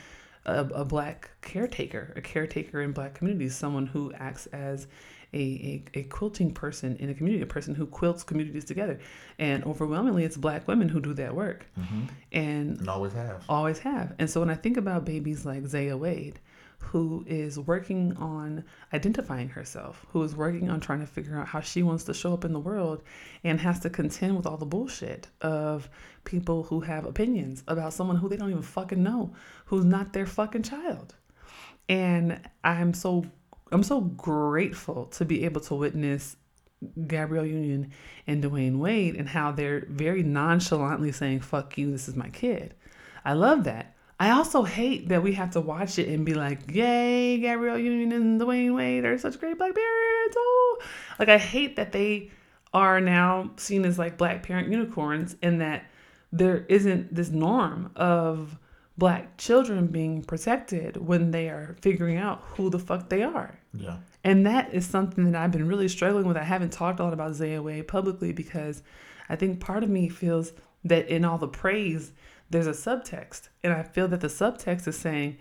a, 0.47 0.61
a 0.61 0.85
black 0.85 1.31
caretaker, 1.43 2.15
a 2.17 2.21
caretaker 2.23 2.81
in 2.81 2.93
black 2.93 3.15
communities, 3.15 3.55
someone 3.55 3.87
who 3.87 4.13
acts 4.15 4.47
as 4.47 4.87
a, 5.33 5.39
a, 5.95 6.01
a 6.01 6.03
quilting 6.05 6.53
person 6.53 6.97
in 6.97 7.11
a 7.11 7.15
community, 7.15 7.43
a 7.43 7.47
person 7.47 7.75
who 7.75 7.87
quilts 7.87 8.23
communities 8.23 8.65
together. 8.65 8.99
And 9.39 9.65
overwhelmingly, 9.65 10.25
it's 10.25 10.37
black 10.37 10.67
women 10.69 10.89
who 10.89 11.01
do 11.01 11.15
that 11.15 11.35
work 11.35 11.67
mm-hmm. 11.79 12.07
and 12.33 12.79
And 12.79 12.89
always 12.89 13.13
have. 13.13 13.45
always 13.49 13.79
have. 13.81 14.15
And 14.19 14.29
so 14.29 14.41
when 14.41 14.51
I 14.51 14.55
think 14.55 14.77
about 14.77 15.05
babies 15.05 15.47
like 15.47 15.67
Zaya 15.67 15.97
Wade, 15.97 16.41
who 16.81 17.25
is 17.29 17.59
working 17.59 18.17
on 18.17 18.65
identifying 18.95 19.51
herself, 19.51 20.05
who 20.09 20.23
is 20.23 20.35
working 20.35 20.71
on 20.71 20.81
trying 20.81 21.01
to 21.01 21.07
figure 21.07 21.39
out 21.39 21.47
how 21.47 21.61
she 21.61 21.83
wants 21.83 22.05
to 22.05 22.15
show 22.15 22.33
up 22.33 22.45
in 22.45 22.53
the 22.53 22.59
world 22.59 23.03
and 23.45 23.61
has 23.61 23.81
to 23.81 23.91
contend 23.91 24.37
with 24.37 24.47
all 24.47 24.57
the 24.57 24.67
bullshit 24.67 25.29
of 25.43 25.89
people 26.25 26.63
who 26.65 26.81
have 26.81 27.05
opinions 27.05 27.63
about 27.69 27.93
someone 27.93 28.17
who 28.17 28.29
they 28.29 28.37
don't 28.37 28.51
even 28.51 28.63
fucking 28.63 29.03
know, 29.03 29.33
who's 29.67 29.85
not 29.85 30.13
their 30.13 30.27
fucking 30.27 30.63
child. 30.63 31.15
And 31.89 32.41
I'm 32.65 32.95
so 32.95 33.27
I'm 33.73 33.83
so 33.83 34.01
grateful 34.01 35.07
to 35.07 35.25
be 35.25 35.45
able 35.45 35.61
to 35.63 35.75
witness 35.75 36.37
Gabrielle 37.07 37.47
Union 37.47 37.93
and 38.27 38.43
Dwyane 38.43 38.79
Wade 38.79 39.17
and 39.17 39.29
how 39.29 39.53
they're 39.53 39.87
very 39.89 40.23
nonchalantly 40.23 41.13
saying, 41.13 41.41
fuck 41.41 41.77
you, 41.79 41.91
this 41.91 42.09
is 42.09 42.17
my 42.17 42.29
kid. 42.31 42.75
I 43.25 43.35
love 43.35 43.65
that. 43.65 43.95
I 44.21 44.33
also 44.33 44.65
hate 44.65 45.09
that 45.09 45.23
we 45.23 45.33
have 45.33 45.53
to 45.53 45.63
watch 45.63 45.99
it 45.99 46.09
and 46.09 46.27
be 46.27 46.35
like, 46.35 46.71
"Yay, 46.71 47.39
Gabrielle 47.39 47.79
Union 47.79 48.13
and 48.13 48.39
Dwyane 48.39 48.75
Wade 48.75 49.07
are 49.07 49.17
such 49.17 49.41
great 49.41 49.57
black 49.57 49.75
parents!" 49.75 50.37
Oh, 50.37 50.79
like 51.19 51.31
I 51.31 51.39
hate 51.39 51.77
that 51.77 51.93
they 51.93 52.31
are 52.75 53.01
now 53.01 53.51
seen 53.57 53.87
as 53.87 53.99
like 53.99 54.19
black 54.19 54.43
parent 54.43 54.69
unicorns, 54.71 55.37
and 55.43 55.63
that 55.63 55.85
there 56.33 56.67
isn't 56.69 57.15
this 57.15 57.31
norm 57.31 57.93
of 57.97 58.59
black 58.99 59.39
children 59.39 59.87
being 59.87 60.23
protected 60.23 60.99
when 60.99 61.31
they 61.31 61.49
are 61.49 61.77
figuring 61.81 62.19
out 62.19 62.43
who 62.43 62.69
the 62.69 62.79
fuck 62.79 63.09
they 63.09 63.23
are. 63.23 63.59
Yeah. 63.73 63.99
And 64.25 64.45
that 64.47 64.75
is 64.75 64.85
something 64.87 65.31
that 65.31 65.41
I've 65.41 65.53
been 65.53 65.69
really 65.69 65.89
struggling 65.89 66.27
with. 66.27 66.37
I 66.37 66.43
haven't 66.43 66.73
talked 66.73 67.01
a 67.01 67.05
lot 67.05 67.13
about 67.13 67.35
Zaya 67.35 67.63
Wade 67.63 67.89
publicly 67.89 68.33
because 68.33 68.83
I 69.29 69.37
think 69.37 69.61
part 69.61 69.85
of 69.85 69.91
me 69.91 70.09
feels 70.09 70.53
that 70.85 71.09
in 71.09 71.25
all 71.25 71.39
the 71.39 71.49
praise, 71.49 72.13
there's 72.51 72.67
a 72.67 72.73
subtext. 72.73 73.49
And 73.63 73.73
I 73.73 73.83
feel 73.83 74.09
that 74.09 74.21
the 74.21 74.27
subtext 74.29 74.89
is 74.89 74.97
saying, 74.97 75.37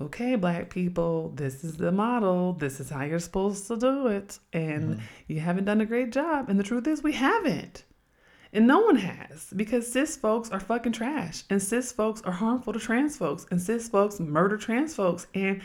okay, 0.00 0.36
black 0.36 0.70
people, 0.70 1.30
this 1.34 1.62
is 1.64 1.76
the 1.76 1.92
model. 1.92 2.54
This 2.54 2.80
is 2.80 2.88
how 2.88 3.04
you're 3.04 3.18
supposed 3.18 3.66
to 3.68 3.76
do 3.76 4.06
it. 4.06 4.38
And 4.52 4.96
Mhm. 4.96 5.00
you 5.26 5.40
haven't 5.40 5.64
done 5.66 5.80
a 5.80 5.86
great 5.86 6.10
job. 6.10 6.48
And 6.48 6.58
the 6.58 6.64
truth 6.64 6.86
is, 6.86 7.02
we 7.02 7.12
haven't. 7.12 7.84
And 8.52 8.66
no 8.66 8.80
one 8.80 8.96
has 8.96 9.52
because 9.54 9.92
cis 9.92 10.16
folks 10.16 10.50
are 10.50 10.60
fucking 10.60 10.92
trash. 10.92 11.44
And 11.50 11.60
cis 11.62 11.92
folks 11.92 12.22
are 12.22 12.32
harmful 12.32 12.72
to 12.72 12.78
trans 12.78 13.16
folks. 13.18 13.44
And 13.50 13.60
cis 13.60 13.88
folks 13.88 14.18
murder 14.20 14.56
trans 14.56 14.94
folks. 14.94 15.26
And 15.34 15.60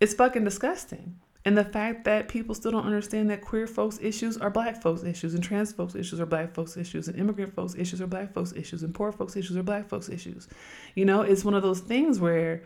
it's 0.00 0.14
fucking 0.14 0.42
disgusting. 0.42 1.16
And 1.46 1.58
the 1.58 1.64
fact 1.64 2.04
that 2.04 2.28
people 2.28 2.54
still 2.54 2.70
don't 2.70 2.86
understand 2.86 3.28
that 3.28 3.42
queer 3.42 3.66
folks' 3.66 3.98
issues 4.00 4.38
are 4.38 4.48
black 4.48 4.80
folks' 4.80 5.02
issues, 5.02 5.34
and 5.34 5.44
trans 5.44 5.72
folks' 5.72 5.94
issues 5.94 6.18
are 6.18 6.26
black 6.26 6.54
folks' 6.54 6.76
issues, 6.76 7.06
and 7.06 7.18
immigrant 7.18 7.54
folks' 7.54 7.74
issues 7.74 8.00
are 8.00 8.06
black 8.06 8.32
folks' 8.32 8.52
issues, 8.52 8.82
and 8.82 8.94
poor 8.94 9.12
folks' 9.12 9.36
issues 9.36 9.56
are 9.56 9.62
black 9.62 9.86
folks' 9.86 10.08
issues. 10.08 10.48
You 10.94 11.04
know, 11.04 11.20
it's 11.20 11.44
one 11.44 11.54
of 11.54 11.62
those 11.62 11.80
things 11.80 12.18
where 12.18 12.62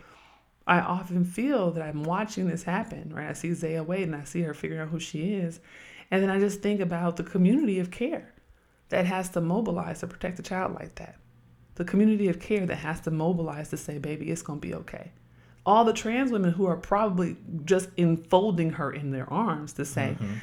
I 0.69 0.81
often 0.81 1.25
feel 1.25 1.71
that 1.73 1.83
I'm 1.83 2.05
watching 2.05 2.47
this 2.47 2.63
happen, 2.63 3.11
right? 3.13 3.31
I 3.31 3.33
see 3.33 3.55
Zaya 3.55 3.83
Wade 3.83 4.03
and 4.03 4.15
I 4.15 4.25
see 4.25 4.43
her 4.43 4.53
figuring 4.53 4.83
out 4.83 4.91
who 4.91 5.01
she 5.01 5.33
is. 5.33 5.61
And 6.11 6.23
then 6.23 6.31
I 6.31 6.39
just 6.39 6.61
think 6.61 6.81
about 6.81 7.17
the 7.17 7.25
community 7.25 7.79
of 7.79 7.91
care 7.91 8.35
that 8.91 9.07
has 9.07 9.31
to 9.31 9.41
mobilize 9.41 10.01
to 10.01 10.07
protect 10.07 10.39
a 10.39 10.43
child 10.43 10.75
like 10.75 10.95
that. 10.97 11.17
The 11.77 11.85
community 11.85 12.29
of 12.29 12.39
care 12.39 12.67
that 12.67 12.77
has 12.77 13.01
to 13.03 13.11
mobilize 13.11 13.71
to 13.71 13.79
say, 13.79 13.99
baby, 13.99 14.31
it's 14.31 14.43
going 14.43 14.61
to 14.61 14.67
be 14.67 14.75
okay. 14.75 15.11
All 15.69 15.85
the 15.85 15.93
trans 15.93 16.33
women 16.33 16.53
who 16.53 16.65
are 16.67 16.77
probably 16.79 17.37
just 17.67 17.91
enfolding 17.99 18.71
her 18.71 18.91
in 18.91 19.11
their 19.11 19.31
arms 19.31 19.75
to 19.75 19.85
say, 19.85 20.17
Mhm. 20.19 20.41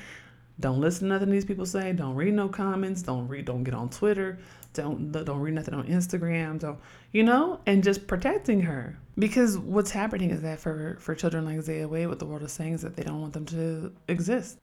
don't 0.59 0.79
listen 0.79 1.07
to 1.07 1.13
nothing 1.15 1.31
these 1.31 1.45
people 1.45 1.65
say. 1.65 1.91
Don't 1.93 2.15
read 2.15 2.33
no 2.35 2.47
comments. 2.47 3.01
Don't 3.01 3.27
read. 3.27 3.45
Don't 3.45 3.63
get 3.63 3.73
on 3.73 3.89
Twitter. 3.89 4.37
Don't 4.73 5.11
don't 5.11 5.39
read 5.39 5.55
nothing 5.55 5.73
on 5.73 5.87
Instagram. 5.87 6.59
Don't 6.59 6.77
you 7.11 7.23
know? 7.23 7.59
And 7.65 7.83
just 7.83 8.07
protecting 8.07 8.61
her 8.61 8.97
because 9.17 9.57
what's 9.57 9.91
happening 9.91 10.29
is 10.29 10.41
that 10.43 10.59
for 10.59 10.97
for 10.99 11.15
children 11.15 11.43
like 11.45 11.61
Zaya 11.61 11.87
Wade, 11.87 12.07
what 12.07 12.19
the 12.19 12.25
world 12.25 12.43
is 12.43 12.51
saying 12.51 12.73
is 12.73 12.81
that 12.83 12.95
they 12.95 13.03
don't 13.03 13.21
want 13.21 13.33
them 13.33 13.45
to 13.47 13.91
exist. 14.07 14.59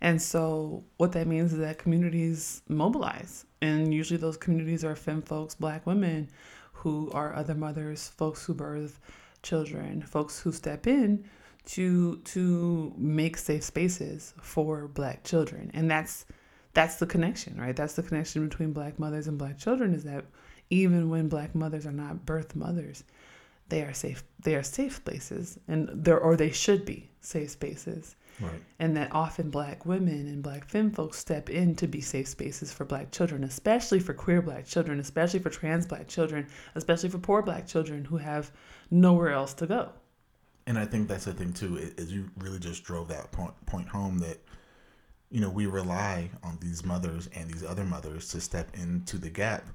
And 0.00 0.20
so 0.20 0.84
what 0.96 1.12
that 1.12 1.26
means 1.26 1.52
is 1.52 1.58
that 1.58 1.78
communities 1.78 2.62
mobilize, 2.68 3.44
and 3.60 3.92
usually 3.92 4.18
those 4.18 4.36
communities 4.36 4.84
are 4.84 4.94
femme 4.96 5.22
folks, 5.22 5.54
black 5.54 5.86
women, 5.86 6.28
who 6.72 7.10
are 7.12 7.34
other 7.34 7.54
mothers, 7.54 8.08
folks 8.16 8.44
who 8.44 8.54
birth 8.54 9.00
children, 9.42 10.02
folks 10.02 10.40
who 10.40 10.52
step 10.52 10.86
in 10.86 11.24
to 11.66 12.16
to 12.18 12.94
make 12.96 13.36
safe 13.36 13.62
spaces 13.62 14.34
for 14.40 14.88
black 14.88 15.24
children. 15.24 15.70
And 15.74 15.90
that's 15.90 16.24
that's 16.74 16.96
the 16.96 17.06
connection 17.06 17.56
right? 17.60 17.76
That's 17.76 17.94
the 17.94 18.02
connection 18.02 18.48
between 18.48 18.72
black 18.72 18.98
mothers 18.98 19.28
and 19.28 19.38
black 19.38 19.58
children 19.58 19.94
is 19.94 20.04
that 20.04 20.24
even 20.70 21.10
when 21.10 21.28
black 21.28 21.54
mothers 21.54 21.86
are 21.86 21.92
not 21.92 22.26
birth 22.26 22.54
mothers 22.54 23.04
they 23.68 23.82
are 23.82 23.92
safe 23.92 24.24
they 24.42 24.54
are 24.54 24.62
safe 24.62 25.04
places 25.04 25.58
and 25.68 25.88
there 25.92 26.18
or 26.18 26.36
they 26.36 26.50
should 26.50 26.84
be 26.84 27.10
safe 27.20 27.50
spaces. 27.50 28.16
Right. 28.40 28.62
and 28.78 28.96
that 28.96 29.12
often 29.12 29.50
black 29.50 29.84
women 29.84 30.28
and 30.28 30.44
black 30.44 30.64
femme 30.68 30.92
folks 30.92 31.18
step 31.18 31.50
in 31.50 31.74
to 31.74 31.88
be 31.88 32.00
safe 32.00 32.28
spaces 32.28 32.72
for 32.72 32.84
black 32.84 33.10
children, 33.10 33.42
especially 33.42 33.98
for 33.98 34.14
queer 34.14 34.40
black 34.40 34.64
children, 34.64 35.00
especially 35.00 35.40
for 35.40 35.50
trans 35.50 35.86
black 35.86 36.06
children, 36.06 36.46
especially 36.76 37.08
for 37.08 37.18
poor 37.18 37.42
black 37.42 37.66
children 37.66 38.04
who 38.04 38.16
have 38.16 38.52
nowhere 38.90 39.30
else 39.30 39.54
to 39.54 39.66
go. 39.66 39.90
And 40.66 40.78
I 40.78 40.84
think 40.84 41.08
that's 41.08 41.24
the 41.24 41.32
thing 41.32 41.52
too, 41.52 41.76
is 41.96 42.12
you 42.12 42.30
really 42.38 42.58
just 42.58 42.84
drove 42.84 43.08
that 43.08 43.30
point 43.32 43.54
point 43.66 43.88
home 43.88 44.18
that, 44.18 44.38
you 45.30 45.40
know, 45.40 45.50
we 45.50 45.66
rely 45.66 46.30
on 46.42 46.58
these 46.60 46.84
mothers 46.84 47.28
and 47.34 47.50
these 47.50 47.64
other 47.64 47.84
mothers 47.84 48.28
to 48.30 48.40
step 48.40 48.68
into 48.74 49.16
the 49.18 49.30
gap, 49.30 49.66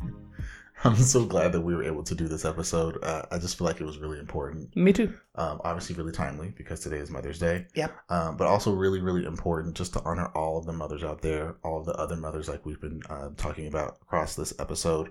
I'm 0.86 0.96
so 0.98 1.26
glad 1.26 1.52
that 1.54 1.62
we 1.62 1.76
were 1.76 1.84
able 1.84 2.04
to 2.04 2.16
do 2.16 2.28
this 2.28 2.46
episode. 2.46 3.02
Uh, 3.04 3.24
I 3.32 3.38
just 3.38 3.58
feel 3.58 3.66
like 3.66 3.80
it 3.80 3.86
was 3.86 3.98
really 4.00 4.20
important. 4.20 4.76
Me 4.76 4.92
too. 4.92 5.14
Um, 5.36 5.62
obviously, 5.64 5.96
really 5.96 6.12
timely 6.12 6.54
because 6.58 6.82
today 6.82 6.98
is 6.98 7.10
Mother's 7.10 7.40
Day. 7.40 7.68
Yep. 7.76 7.96
Um, 8.10 8.38
but 8.38 8.48
also 8.48 8.74
really, 8.74 9.00
really 9.02 9.26
important 9.26 9.76
just 9.76 9.94
to 9.94 10.02
honor 10.04 10.28
all 10.36 10.58
of 10.58 10.66
the 10.66 10.74
mothers 10.74 11.04
out 11.04 11.22
there, 11.22 11.56
all 11.64 11.80
of 11.80 11.86
the 11.86 11.94
other 11.94 12.16
mothers 12.16 12.50
like 12.50 12.66
we've 12.66 12.82
been 12.82 13.02
uh, 13.10 13.30
talking 13.38 13.68
about 13.68 13.98
across 14.02 14.36
this 14.36 14.54
episode. 14.60 15.10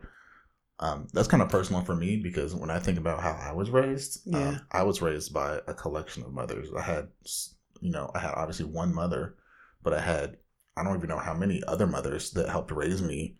Um, 0.78 1.06
that's 1.12 1.28
kind 1.28 1.42
of 1.42 1.48
personal 1.48 1.82
for 1.82 1.94
me 1.94 2.16
because 2.16 2.54
when 2.54 2.70
I 2.70 2.78
think 2.78 2.98
about 2.98 3.20
how 3.20 3.32
I 3.32 3.52
was 3.52 3.70
raised, 3.70 4.22
Yeah. 4.26 4.48
um, 4.48 4.60
I 4.72 4.82
was 4.82 5.00
raised 5.00 5.32
by 5.32 5.60
a 5.66 5.74
collection 5.74 6.22
of 6.24 6.32
mothers. 6.32 6.68
I 6.76 6.82
had, 6.82 7.08
you 7.80 7.92
know, 7.92 8.10
I 8.14 8.18
had 8.18 8.34
obviously 8.34 8.66
one 8.66 8.92
mother, 8.94 9.36
but 9.82 9.94
I 9.94 10.00
had 10.00 10.36
I 10.76 10.82
don't 10.82 10.96
even 10.96 11.08
know 11.10 11.18
how 11.18 11.34
many 11.34 11.62
other 11.68 11.86
mothers 11.86 12.30
that 12.32 12.48
helped 12.48 12.72
raise 12.72 13.02
me 13.02 13.36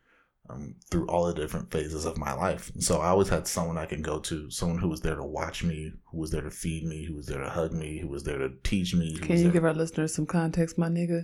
um, 0.50 0.74
through 0.90 1.06
all 1.06 1.26
the 1.26 1.34
different 1.34 1.70
phases 1.70 2.04
of 2.04 2.18
my 2.18 2.32
life. 2.34 2.70
So 2.78 3.00
I 3.00 3.08
always 3.08 3.28
had 3.28 3.46
someone 3.46 3.78
I 3.78 3.86
can 3.86 4.02
go 4.02 4.18
to, 4.20 4.50
someone 4.50 4.78
who 4.78 4.88
was 4.88 5.00
there 5.00 5.14
to 5.16 5.24
watch 5.24 5.62
me, 5.62 5.92
who 6.10 6.18
was 6.18 6.30
there 6.30 6.42
to 6.42 6.50
feed 6.50 6.84
me, 6.84 7.04
who 7.04 7.14
was 7.14 7.26
there 7.26 7.40
to 7.42 7.48
hug 7.48 7.72
me, 7.72 7.98
who 8.00 8.08
was 8.08 8.24
there 8.24 8.38
to 8.38 8.50
teach 8.64 8.94
me. 8.94 9.16
Can 9.16 9.38
you 9.38 9.50
give 9.50 9.64
our 9.64 9.74
listeners 9.74 10.14
some 10.14 10.26
context, 10.26 10.76
my 10.78 10.88
nigga? 10.88 11.22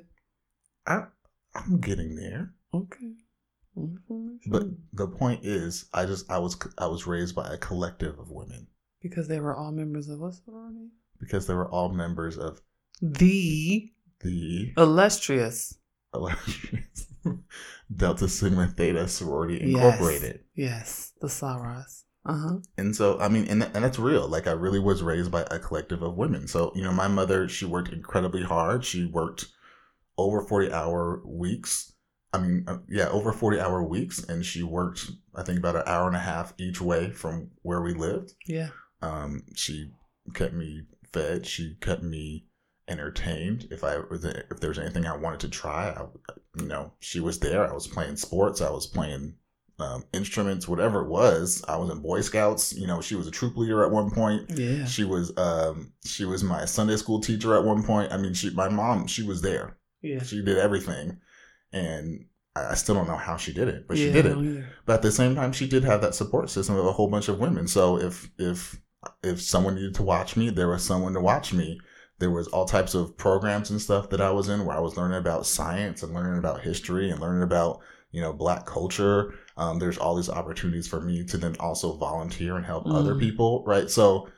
I, 0.87 1.04
I'm 1.54 1.81
getting 1.81 2.14
there, 2.16 2.54
Okay. 2.72 3.12
But 4.46 4.64
the 4.92 5.07
point 5.07 5.44
is, 5.44 5.87
I 5.94 6.04
just 6.04 6.28
I 6.31 6.38
was 6.38 6.57
I 6.78 6.87
was 6.87 7.07
raised 7.07 7.37
by 7.37 7.48
a 7.48 7.57
collective 7.57 8.18
of 8.18 8.31
women 8.31 8.66
because 9.00 9.28
they 9.28 9.38
were 9.38 9.54
all 9.57 9.70
members 9.70 10.09
of 10.09 10.18
what's 10.18 10.40
what 10.44 10.52
sorority? 10.54 10.88
because 11.20 11.46
they 11.46 11.54
were 11.54 11.68
all 11.70 11.88
members 11.90 12.37
of 12.37 12.61
The 13.00 13.88
the 14.20 14.72
illustrious. 14.76 15.78
Delta 17.94 18.29
Sigma 18.29 18.66
Theta 18.68 19.09
Sorority 19.09 19.61
Yes. 19.64 19.64
Incorporated. 19.66 20.40
Yes, 20.55 21.12
the 21.21 21.29
Saras. 21.29 22.05
Uh-huh. 22.27 22.59
And 22.77 22.94
so, 22.94 23.18
I 23.21 23.29
mean, 23.29 23.47
and, 23.49 23.62
and 23.62 23.85
that's 23.85 23.99
real. 23.99 24.29
Like, 24.29 24.47
I 24.47 24.53
really 24.53 24.81
was 24.81 25.03
raised 25.03 25.31
by 25.31 25.42
a 25.51 25.59
collective 25.59 26.03
of 26.03 26.16
women. 26.16 26.47
So, 26.47 26.73
you 26.75 26.83
know, 26.83 26.92
my 26.92 27.09
mother, 27.09 27.49
she 27.49 27.64
worked 27.64 27.92
incredibly 27.92 28.42
hard. 28.42 28.85
She 28.85 29.07
worked 29.07 29.47
over 30.18 30.42
40 30.42 30.73
hour 30.73 31.23
weeks. 31.25 31.92
I 32.35 32.38
mean, 32.38 32.64
uh, 32.66 32.79
yeah, 32.88 33.09
over 33.09 33.33
40 33.33 33.61
hour 33.61 33.83
weeks. 33.83 34.23
And 34.25 34.44
she 34.44 34.62
worked, 34.62 35.11
I 35.35 35.42
think, 35.42 35.59
about 35.59 35.77
an 35.77 35.85
hour 35.87 36.07
and 36.07 36.16
a 36.16 36.21
half 36.21 36.53
each 36.59 36.83
way 36.83 37.11
from 37.12 37.51
where 37.62 37.81
we 37.81 37.94
lived. 37.94 38.35
Yeah. 38.47 38.68
Um, 39.01 39.44
she 39.55 39.92
kept 40.35 40.53
me 40.53 40.83
fed. 41.12 41.47
She 41.47 41.77
kept 41.81 42.03
me 42.03 42.44
entertained. 42.88 43.68
If 43.70 43.85
I 43.85 43.98
if 44.11 44.61
there 44.61 44.70
was 44.70 44.79
anything 44.79 45.07
I 45.07 45.16
wanted 45.16 45.40
to 45.40 45.48
try, 45.48 45.90
I, 45.90 46.07
you 46.61 46.66
know, 46.66 46.92
she 47.01 47.20
was 47.20 47.38
there. 47.38 47.68
I 47.68 47.72
was 47.72 47.87
playing 47.87 48.16
sports. 48.16 48.61
I 48.61 48.70
was 48.70 48.87
playing 48.87 49.35
um, 49.79 50.05
instruments, 50.12 50.66
whatever 50.66 51.03
it 51.03 51.09
was. 51.09 51.64
I 51.68 51.77
was 51.77 51.90
in 51.90 52.01
Boy 52.01 52.20
Scouts. 52.20 52.72
You 52.72 52.87
know, 52.87 53.01
she 53.01 53.14
was 53.14 53.27
a 53.27 53.31
troop 53.31 53.57
leader 53.57 53.85
at 53.85 53.90
one 53.90 54.11
point. 54.11 54.51
Yeah. 54.51 54.85
She 54.87 55.05
was 55.05 55.37
um, 55.37 55.92
she 56.05 56.24
was 56.24 56.42
my 56.42 56.64
Sunday 56.64 56.96
school 56.96 57.20
teacher 57.20 57.55
at 57.55 57.64
one 57.64 57.83
point. 57.83 58.12
I 58.12 58.16
mean, 58.16 58.35
she 58.35 58.51
my 58.51 58.68
mom 58.68 59.07
she 59.07 59.22
was 59.22 59.42
there. 59.42 59.77
Yeah. 60.03 60.22
She 60.22 60.42
did 60.42 60.59
everything, 60.59 61.20
and 61.72 62.27
I 62.57 62.72
I 62.72 62.74
still 62.74 62.94
don't 62.94 63.09
know 63.09 63.16
how 63.16 63.37
she 63.37 63.53
did 63.53 63.68
it, 63.68 63.87
but 63.87 63.96
she 63.96 64.11
did 64.11 64.27
it. 64.27 64.64
But 64.87 64.94
at 64.94 65.03
the 65.03 65.12
same 65.12 65.35
time, 65.35 65.53
she 65.53 65.68
did 65.68 65.85
have 65.85 66.01
that 66.03 66.14
support 66.14 66.51
system 66.51 66.77
of 66.77 66.87
a 66.87 66.92
whole 66.92 67.09
bunch 67.09 67.29
of 67.29 67.38
women. 67.38 67.68
So 67.68 67.98
if 67.98 68.31
if 68.38 68.81
if 69.22 69.40
someone 69.40 69.77
needed 69.77 69.94
to 69.96 70.03
watch 70.03 70.37
me, 70.37 70.51
there 70.51 70.68
was 70.68 70.83
someone 70.83 71.14
to 71.14 71.20
watch 71.20 71.53
me. 71.53 71.81
There 72.18 72.31
was 72.31 72.48
all 72.48 72.64
types 72.64 72.94
of 72.94 73.16
programs 73.16 73.70
and 73.70 73.81
stuff 73.81 74.11
that 74.11 74.20
I 74.20 74.31
was 74.31 74.48
in 74.48 74.64
where 74.64 74.76
I 74.76 74.81
was 74.81 74.96
learning 74.96 75.18
about 75.18 75.46
science 75.46 76.02
and 76.02 76.12
learning 76.14 76.38
about 76.38 76.61
history 76.62 77.11
and 77.11 77.20
learning 77.20 77.42
about 77.42 77.81
you 78.11 78.20
know 78.20 78.33
black 78.33 78.66
culture. 78.66 79.35
Um, 79.57 79.78
there's 79.78 79.98
all 79.98 80.14
these 80.16 80.31
opportunities 80.31 80.88
for 80.88 81.00
me 81.00 81.24
to 81.26 81.37
then 81.38 81.57
also 81.61 81.96
volunteer 81.96 82.57
and 82.57 82.64
help 82.66 82.87
other 82.87 83.14
Mm. 83.14 83.20
people, 83.20 83.64
right? 83.66 83.88
So 83.90 84.28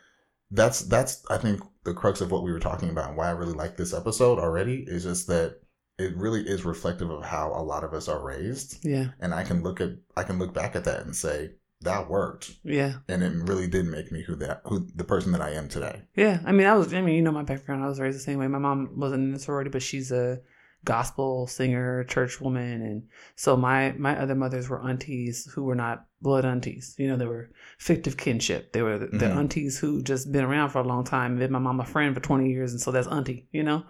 that's 0.51 0.81
that's 0.81 1.25
I 1.31 1.39
think 1.39 1.61
the 1.85 1.95
crux 1.95 2.21
of 2.21 2.31
what 2.31 2.43
we 2.43 2.53
were 2.53 2.59
talking 2.61 2.91
about 2.91 3.09
and 3.09 3.17
why 3.17 3.29
I 3.29 3.33
really 3.33 3.53
like 3.55 3.77
this 3.77 3.95
episode 3.95 4.39
already 4.39 4.85
is 4.87 5.05
just 5.05 5.27
that 5.29 5.61
it 5.99 6.17
really 6.17 6.43
is 6.43 6.65
reflective 6.65 7.11
of 7.11 7.25
how 7.25 7.53
a 7.55 7.63
lot 7.63 7.85
of 7.85 7.93
us 7.95 8.09
are 8.09 8.23
raised 8.25 8.79
Yeah. 8.85 9.09
and 9.21 9.33
I 9.35 9.45
can 9.45 9.63
look 9.63 9.81
at 9.81 9.91
I 10.17 10.23
can 10.25 10.39
look 10.39 10.53
back 10.53 10.75
at 10.77 10.85
that 10.85 11.01
and 11.05 11.15
say 11.15 11.51
that 11.83 12.11
worked, 12.11 12.53
Yeah. 12.63 12.95
and 13.09 13.23
it 13.23 13.33
really 13.49 13.67
did 13.67 13.87
make 13.87 14.13
me 14.13 14.23
who 14.23 14.37
that 14.37 14.61
who 14.67 14.87
the 14.95 15.05
person 15.05 15.33
that 15.33 15.41
I 15.41 15.51
am 15.53 15.69
today. 15.69 16.03
Yeah. 16.15 16.41
I 16.45 16.53
mean, 16.53 16.67
I 16.67 16.75
was, 16.75 16.93
I 16.93 17.01
mean, 17.01 17.15
you 17.17 17.23
know, 17.23 17.33
my 17.33 17.43
background, 17.43 17.83
I 17.83 17.89
was 17.89 17.99
raised 18.01 18.17
the 18.19 18.23
same 18.23 18.39
way. 18.39 18.47
My 18.49 18.59
mom 18.59 18.91
wasn't 18.97 19.29
in 19.29 19.35
a 19.35 19.39
sorority, 19.39 19.71
but 19.71 19.83
she's 19.83 20.13
a 20.13 20.41
gospel 20.85 21.47
singer, 21.47 22.05
church 22.05 22.41
woman. 22.41 22.83
And 22.83 23.03
so 23.37 23.57
my, 23.57 23.93
my 23.99 24.19
other 24.19 24.35
mothers 24.35 24.69
were 24.69 24.81
aunties 24.83 25.47
who 25.55 25.65
were 25.65 25.75
not 25.75 26.07
blood 26.23 26.45
aunties. 26.45 26.95
You 26.99 27.09
know, 27.09 27.17
they 27.17 27.27
were 27.27 27.51
fictive 27.79 28.17
kinship. 28.17 28.73
They 28.73 28.83
were 28.83 28.99
the, 28.99 29.07
the 29.09 29.27
Mhm. 29.27 29.37
aunties 29.37 29.79
who 29.79 30.03
just 30.03 30.33
been 30.33 30.45
around 30.45 30.71
for 30.71 30.79
a 30.81 30.87
long 30.87 31.05
time. 31.05 31.39
Been 31.39 31.53
my 31.53 31.59
mom 31.59 31.81
a 31.81 31.85
friend 31.85 32.15
for 32.15 32.21
20 32.21 32.51
years. 32.51 32.73
And 32.73 32.81
so 32.81 32.91
that's 32.91 33.09
auntie, 33.09 33.47
you 33.53 33.63
know? 33.63 33.85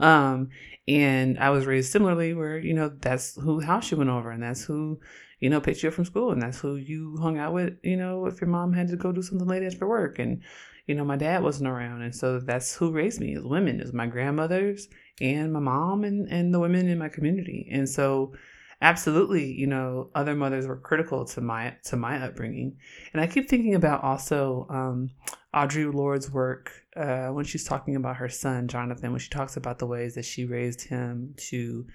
Um, 0.00 0.48
and 0.88 1.38
I 1.38 1.50
was 1.50 1.64
raised 1.66 1.92
similarly 1.92 2.34
where, 2.34 2.58
you 2.58 2.74
know, 2.74 2.88
that's 2.88 3.36
who 3.36 3.60
house 3.60 3.90
you 3.90 3.96
went 3.96 4.10
over 4.10 4.30
and 4.32 4.42
that's 4.42 4.64
who, 4.64 4.98
you 5.38 5.48
know, 5.48 5.60
picked 5.60 5.82
you 5.82 5.88
up 5.88 5.94
from 5.94 6.04
school 6.04 6.32
and 6.32 6.42
that's 6.42 6.58
who 6.60 6.74
you 6.76 7.18
hung 7.20 7.38
out 7.38 7.52
with, 7.54 7.74
you 7.82 7.96
know, 7.96 8.26
if 8.26 8.40
your 8.40 8.50
mom 8.50 8.72
had 8.72 8.88
to 8.88 8.96
go 8.96 9.12
do 9.12 9.22
something 9.22 9.46
late 9.46 9.62
after 9.62 9.86
work. 9.88 10.18
And, 10.18 10.42
you 10.86 10.94
know, 10.94 11.04
my 11.04 11.16
dad 11.16 11.42
wasn't 11.42 11.68
around. 11.68 12.02
And 12.02 12.14
so 12.14 12.40
that's 12.40 12.74
who 12.74 12.92
raised 12.92 13.20
me 13.20 13.34
is 13.34 13.44
women, 13.44 13.80
is 13.80 13.92
my 13.92 14.06
grandmothers 14.06 14.88
and 15.20 15.52
my 15.52 15.60
mom 15.60 16.04
and, 16.04 16.28
and 16.28 16.52
the 16.52 16.60
women 16.60 16.88
in 16.88 16.98
my 16.98 17.08
community. 17.08 17.68
And 17.70 17.88
so 17.88 18.34
absolutely, 18.80 19.52
you 19.52 19.66
know, 19.66 20.10
other 20.14 20.34
mothers 20.34 20.66
were 20.66 20.76
critical 20.76 21.24
to 21.24 21.40
my 21.40 21.76
to 21.84 21.96
my 21.96 22.22
upbringing. 22.22 22.76
And 23.12 23.22
I 23.22 23.26
keep 23.26 23.48
thinking 23.48 23.74
about 23.74 24.02
also 24.02 24.66
um 24.70 25.10
Audre 25.54 25.92
Lorde's 25.92 26.30
work 26.30 26.72
uh, 26.96 27.28
when 27.28 27.44
she's 27.44 27.64
talking 27.64 27.94
about 27.96 28.16
her 28.16 28.28
son 28.28 28.68
Jonathan, 28.68 29.10
when 29.10 29.20
she 29.20 29.30
talks 29.30 29.56
about 29.56 29.78
the 29.78 29.86
ways 29.86 30.14
that 30.14 30.24
she 30.24 30.46
raised 30.46 30.80
him 30.82 31.34
to 31.36 31.86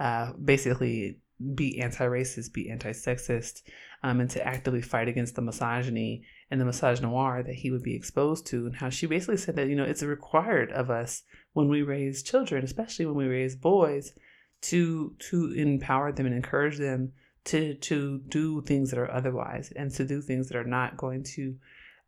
uh, 0.00 0.32
basically 0.32 1.20
be 1.54 1.80
anti-racist, 1.80 2.52
be 2.52 2.70
anti-sexist, 2.70 3.62
um, 4.04 4.20
and 4.20 4.28
to 4.28 4.46
actively 4.46 4.82
fight 4.82 5.08
against 5.08 5.34
the 5.34 5.40
misogyny 5.40 6.22
and 6.50 6.60
the 6.60 6.64
misogynoir 6.64 7.44
that 7.44 7.54
he 7.54 7.70
would 7.70 7.82
be 7.82 7.96
exposed 7.96 8.46
to, 8.46 8.66
and 8.66 8.76
how 8.76 8.90
she 8.90 9.06
basically 9.06 9.38
said 9.38 9.56
that 9.56 9.68
you 9.68 9.74
know 9.74 9.82
it's 9.82 10.02
required 10.02 10.70
of 10.72 10.90
us 10.90 11.22
when 11.54 11.68
we 11.68 11.82
raise 11.82 12.22
children, 12.22 12.62
especially 12.62 13.06
when 13.06 13.16
we 13.16 13.26
raise 13.26 13.56
boys, 13.56 14.12
to 14.60 15.14
to 15.30 15.52
empower 15.52 16.12
them 16.12 16.26
and 16.26 16.34
encourage 16.34 16.76
them 16.76 17.12
to 17.44 17.74
to 17.76 18.20
do 18.28 18.60
things 18.60 18.90
that 18.90 18.98
are 18.98 19.10
otherwise 19.10 19.72
and 19.74 19.90
to 19.92 20.04
do 20.04 20.20
things 20.20 20.48
that 20.48 20.58
are 20.58 20.64
not 20.64 20.98
going 20.98 21.22
to 21.22 21.56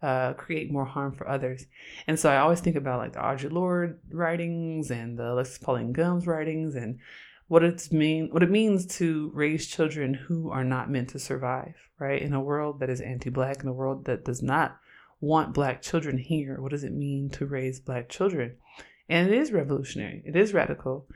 uh, 0.03 0.35
create 0.35 0.71
more 0.71 0.85
harm 0.85 1.13
for 1.15 1.27
others. 1.27 1.65
And 2.07 2.21
so 2.21 2.31
I 2.31 2.37
always 2.37 2.61
think 2.61 2.77
about 2.77 2.99
like 2.99 3.15
the 3.15 3.21
Audre 3.21 3.51
Lorde 3.51 3.99
writings 4.11 4.91
and 4.91 5.19
the 5.19 5.33
Alexis 5.33 5.57
Pauline 5.57 5.95
Gumbs 5.95 6.27
writings 6.27 6.75
and 6.75 6.99
what 7.49 7.63
it's 7.63 7.93
mean 7.93 8.29
what 8.33 8.43
it 8.43 8.51
means 8.51 8.87
to 8.99 9.31
raise 9.35 9.67
children 9.67 10.15
who 10.15 10.51
are 10.51 10.65
not 10.65 10.91
meant 10.91 11.11
to 11.11 11.19
survive, 11.19 11.75
right? 11.99 12.21
In 12.21 12.35
a 12.35 12.41
world 12.41 12.81
that 12.81 12.91
is 12.91 13.01
anti-black, 13.01 13.63
in 13.63 13.69
a 13.69 13.73
world 13.73 14.05
that 14.07 14.25
does 14.25 14.43
not 14.43 14.79
want 15.21 15.55
black 15.55 15.81
children 15.81 16.19
here, 16.19 16.61
what 16.61 16.73
does 16.73 16.85
it 16.85 16.93
mean 16.93 17.31
to 17.31 17.47
raise 17.47 17.81
black 17.81 18.09
children? 18.09 18.57
And 19.09 19.29
it 19.29 19.35
is 19.35 19.53
revolutionary. 19.53 20.23
It 20.27 20.37
is 20.37 20.53
radical. 20.53 21.07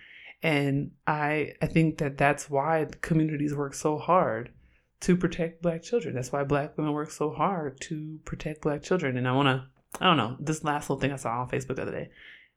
And 0.42 0.92
I 1.06 1.54
I 1.60 1.66
think 1.66 1.98
that 1.98 2.16
that's 2.16 2.48
why 2.48 2.86
communities 3.00 3.54
work 3.54 3.74
so 3.74 3.98
hard 3.98 4.52
to 5.00 5.16
protect 5.16 5.62
black 5.62 5.82
children. 5.82 6.14
That's 6.14 6.32
why 6.32 6.44
black 6.44 6.76
women 6.76 6.92
work 6.92 7.10
so 7.10 7.30
hard 7.30 7.80
to 7.82 8.20
protect 8.24 8.62
black 8.62 8.82
children. 8.82 9.16
And 9.16 9.26
I 9.26 9.32
want 9.32 9.48
to, 9.48 9.64
I 10.00 10.06
don't 10.06 10.16
know, 10.16 10.36
this 10.38 10.62
last 10.62 10.88
little 10.88 11.00
thing 11.00 11.12
I 11.12 11.16
saw 11.16 11.40
on 11.40 11.48
Facebook 11.48 11.76
the 11.76 11.82
other 11.82 11.90
day. 11.92 12.10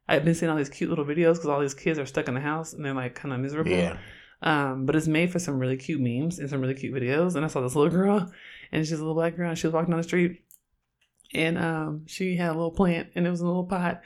I've 0.07 0.25
been 0.25 0.35
seeing 0.35 0.49
all 0.49 0.57
these 0.57 0.69
cute 0.69 0.89
little 0.89 1.05
videos 1.05 1.35
because 1.35 1.47
all 1.47 1.61
these 1.61 1.73
kids 1.73 1.97
are 1.97 2.05
stuck 2.05 2.27
in 2.27 2.33
the 2.33 2.41
house 2.41 2.73
and 2.73 2.83
they're 2.83 2.93
like 2.93 3.15
kind 3.15 3.33
of 3.33 3.39
miserable. 3.39 3.71
Yeah, 3.71 3.97
Um, 4.41 4.85
but 4.85 4.95
it's 4.95 5.07
made 5.07 5.31
for 5.31 5.39
some 5.39 5.59
really 5.59 5.77
cute 5.77 6.01
memes 6.01 6.39
and 6.39 6.49
some 6.49 6.59
really 6.59 6.73
cute 6.73 6.93
videos. 6.93 7.35
And 7.35 7.45
I 7.45 7.47
saw 7.47 7.61
this 7.61 7.75
little 7.75 7.91
girl, 7.91 8.31
and 8.71 8.85
she's 8.85 8.93
a 8.93 8.97
little 8.97 9.13
black 9.13 9.37
girl, 9.37 9.49
and 9.49 9.57
she 9.57 9.67
was 9.67 9.73
walking 9.73 9.91
down 9.91 9.99
the 9.99 10.03
street, 10.03 10.43
and 11.33 11.57
um, 11.57 12.03
she 12.05 12.35
had 12.35 12.49
a 12.49 12.53
little 12.53 12.71
plant, 12.71 13.09
and 13.15 13.25
it 13.25 13.29
was 13.29 13.39
in 13.39 13.45
a 13.45 13.49
little 13.49 13.65
pot, 13.65 14.01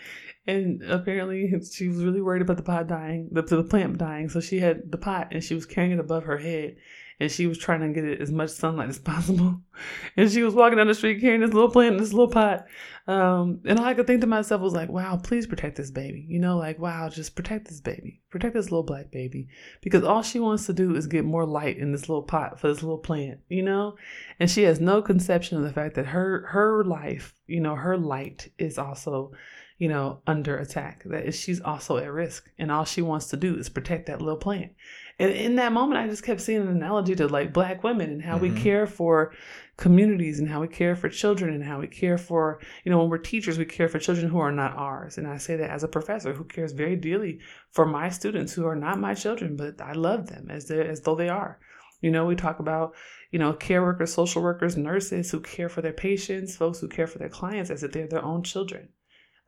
and 0.45 0.83
apparently 0.83 1.51
she 1.71 1.87
was 1.87 2.03
really 2.03 2.21
worried 2.21 2.41
about 2.41 2.57
the 2.57 2.63
pot 2.63 2.87
dying, 2.87 3.29
the, 3.31 3.41
the 3.41 3.63
plant 3.63 3.97
dying. 3.97 4.29
So 4.29 4.39
she 4.39 4.59
had 4.59 4.91
the 4.91 4.97
pot, 4.97 5.29
and 5.31 5.43
she 5.43 5.55
was 5.55 5.65
carrying 5.65 5.91
it 5.93 5.99
above 5.99 6.25
her 6.25 6.37
head, 6.37 6.77
and 7.19 7.31
she 7.31 7.47
was 7.47 7.57
trying 7.57 7.81
to 7.81 7.89
get 7.89 8.05
it 8.05 8.21
as 8.21 8.31
much 8.31 8.49
sunlight 8.49 8.89
as 8.89 8.99
possible. 8.99 9.61
And 10.15 10.31
she 10.31 10.41
was 10.41 10.55
walking 10.55 10.77
down 10.77 10.87
the 10.87 10.95
street 10.95 11.21
carrying 11.21 11.41
this 11.41 11.53
little 11.53 11.69
plant 11.69 11.93
in 11.93 12.01
this 12.01 12.11
little 12.11 12.31
pot. 12.31 12.65
Um, 13.05 13.61
and 13.63 13.77
all 13.77 13.85
I 13.85 13.93
could 13.93 14.07
think 14.07 14.21
to 14.21 14.27
myself 14.27 14.59
was 14.59 14.73
like, 14.73 14.89
wow, 14.89 15.17
please 15.17 15.45
protect 15.45 15.77
this 15.77 15.91
baby. 15.91 16.25
You 16.27 16.39
know, 16.39 16.57
like, 16.57 16.79
wow, 16.79 17.07
just 17.09 17.35
protect 17.35 17.67
this 17.67 17.79
baby. 17.79 18.21
Protect 18.31 18.55
this 18.55 18.71
little 18.71 18.81
black 18.81 19.11
baby. 19.11 19.49
Because 19.81 20.03
all 20.03 20.23
she 20.23 20.39
wants 20.39 20.65
to 20.65 20.73
do 20.73 20.95
is 20.95 21.05
get 21.05 21.25
more 21.25 21.45
light 21.45 21.77
in 21.77 21.91
this 21.91 22.09
little 22.09 22.23
pot 22.23 22.59
for 22.59 22.67
this 22.67 22.81
little 22.81 22.97
plant, 22.97 23.39
you 23.49 23.61
know? 23.61 23.97
And 24.39 24.49
she 24.49 24.63
has 24.63 24.79
no 24.79 25.03
conception 25.03 25.59
of 25.59 25.63
the 25.63 25.73
fact 25.73 25.93
that 25.93 26.07
her 26.07 26.47
her 26.47 26.83
life, 26.83 27.35
you 27.45 27.61
know, 27.61 27.75
her 27.75 27.97
light 27.97 28.51
is 28.57 28.79
also, 28.79 29.31
you 29.77 29.87
know, 29.87 30.21
under 30.25 30.57
attack. 30.57 31.03
That 31.05 31.33
she's 31.33 31.61
also 31.61 31.97
at 31.97 32.11
risk. 32.11 32.49
And 32.57 32.71
all 32.71 32.85
she 32.85 33.01
wants 33.01 33.27
to 33.27 33.37
do 33.37 33.55
is 33.55 33.69
protect 33.69 34.07
that 34.07 34.21
little 34.21 34.39
plant. 34.39 34.71
And 35.19 35.31
in 35.31 35.55
that 35.55 35.71
moment, 35.71 35.99
I 35.99 36.07
just 36.07 36.23
kept 36.23 36.41
seeing 36.41 36.61
an 36.61 36.67
analogy 36.67 37.15
to 37.15 37.27
like 37.27 37.53
black 37.53 37.83
women 37.83 38.11
and 38.11 38.21
how 38.21 38.37
we 38.37 38.49
Mhm. 38.49 38.57
care 38.57 38.85
for 38.85 39.33
communities 39.75 40.39
and 40.39 40.49
how 40.49 40.61
we 40.61 40.67
care 40.67 40.95
for 40.95 41.09
children 41.09 41.53
and 41.53 41.63
how 41.63 41.79
we 41.79 41.87
care 41.87 42.17
for, 42.17 42.59
you 42.83 42.91
know, 42.91 42.99
when 42.99 43.09
we're 43.09 43.17
teachers, 43.19 43.57
we 43.59 43.65
care 43.65 43.87
for 43.87 43.99
children 43.99 44.29
who 44.29 44.39
are 44.39 44.51
not 44.51 44.75
ours. 44.75 45.17
And 45.17 45.27
I 45.27 45.37
say 45.37 45.55
that 45.57 45.69
as 45.69 45.83
a 45.83 45.87
professor 45.87 46.33
who 46.33 46.43
cares 46.43 46.71
very 46.71 46.95
dearly 46.95 47.39
for 47.71 47.85
my 47.85 48.09
students 48.09 48.53
who 48.53 48.65
are 48.65 48.75
not 48.75 48.99
my 48.99 49.13
children, 49.13 49.55
but 49.55 49.79
I 49.81 49.93
love 49.93 50.27
them 50.27 50.49
as 50.49 50.67
they 50.67 50.87
as 50.87 51.01
though 51.01 51.15
they 51.15 51.29
are. 51.29 51.59
You 52.01 52.11
know, 52.11 52.25
we 52.25 52.35
talk 52.35 52.59
about, 52.59 52.93
you 53.31 53.39
know, 53.39 53.53
care 53.53 53.83
workers, 53.83 54.13
social 54.13 54.41
workers, 54.41 54.77
nurses 54.77 55.31
who 55.31 55.39
care 55.39 55.69
for 55.69 55.81
their 55.81 55.93
patients, 55.93 56.55
folks 56.55 56.79
who 56.79 56.87
care 56.87 57.07
for 57.07 57.17
their 57.19 57.29
clients 57.29 57.69
as 57.69 57.83
if 57.83 57.91
they're 57.91 58.07
their 58.07 58.23
own 58.23 58.43
children. 58.43 58.89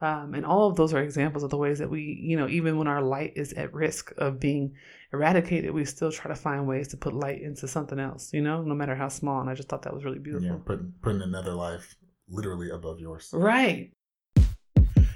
Um, 0.01 0.33
and 0.33 0.45
all 0.45 0.69
of 0.69 0.77
those 0.77 0.93
are 0.93 1.01
examples 1.01 1.43
of 1.43 1.49
the 1.49 1.57
ways 1.57 1.79
that 1.79 1.89
we, 1.89 2.17
you 2.21 2.38
know, 2.38 2.47
even 2.47 2.77
when 2.77 2.88
our 2.88 3.01
light 3.01 3.33
is 3.35 3.51
at 3.53 3.73
risk 3.73 4.13
of 4.17 4.39
being 4.39 4.75
eradicated, 5.12 5.71
we 5.71 5.83
still 5.83 6.09
try 6.12 6.29
to 6.29 6.35
find 6.35 6.67
ways 6.67 6.88
to 6.89 6.97
put 6.97 7.13
light 7.13 7.41
into 7.41 7.67
something 7.67 7.99
else, 7.99 8.32
you 8.34 8.41
know, 8.41 8.61
no 8.61 8.74
matter 8.74 8.95
how 8.95 9.09
small. 9.09 9.41
And 9.41 9.49
I 9.49 9.55
just 9.55 9.67
thought 9.67 9.82
that 9.82 9.93
was 9.93 10.05
really 10.05 10.19
beautiful. 10.19 10.47
yeah, 10.47 10.55
putting 10.65 10.93
putting 11.01 11.21
another 11.21 11.53
life 11.53 11.97
literally 12.30 12.69
above 12.69 13.01
yours. 13.01 13.30
Right. 13.34 13.91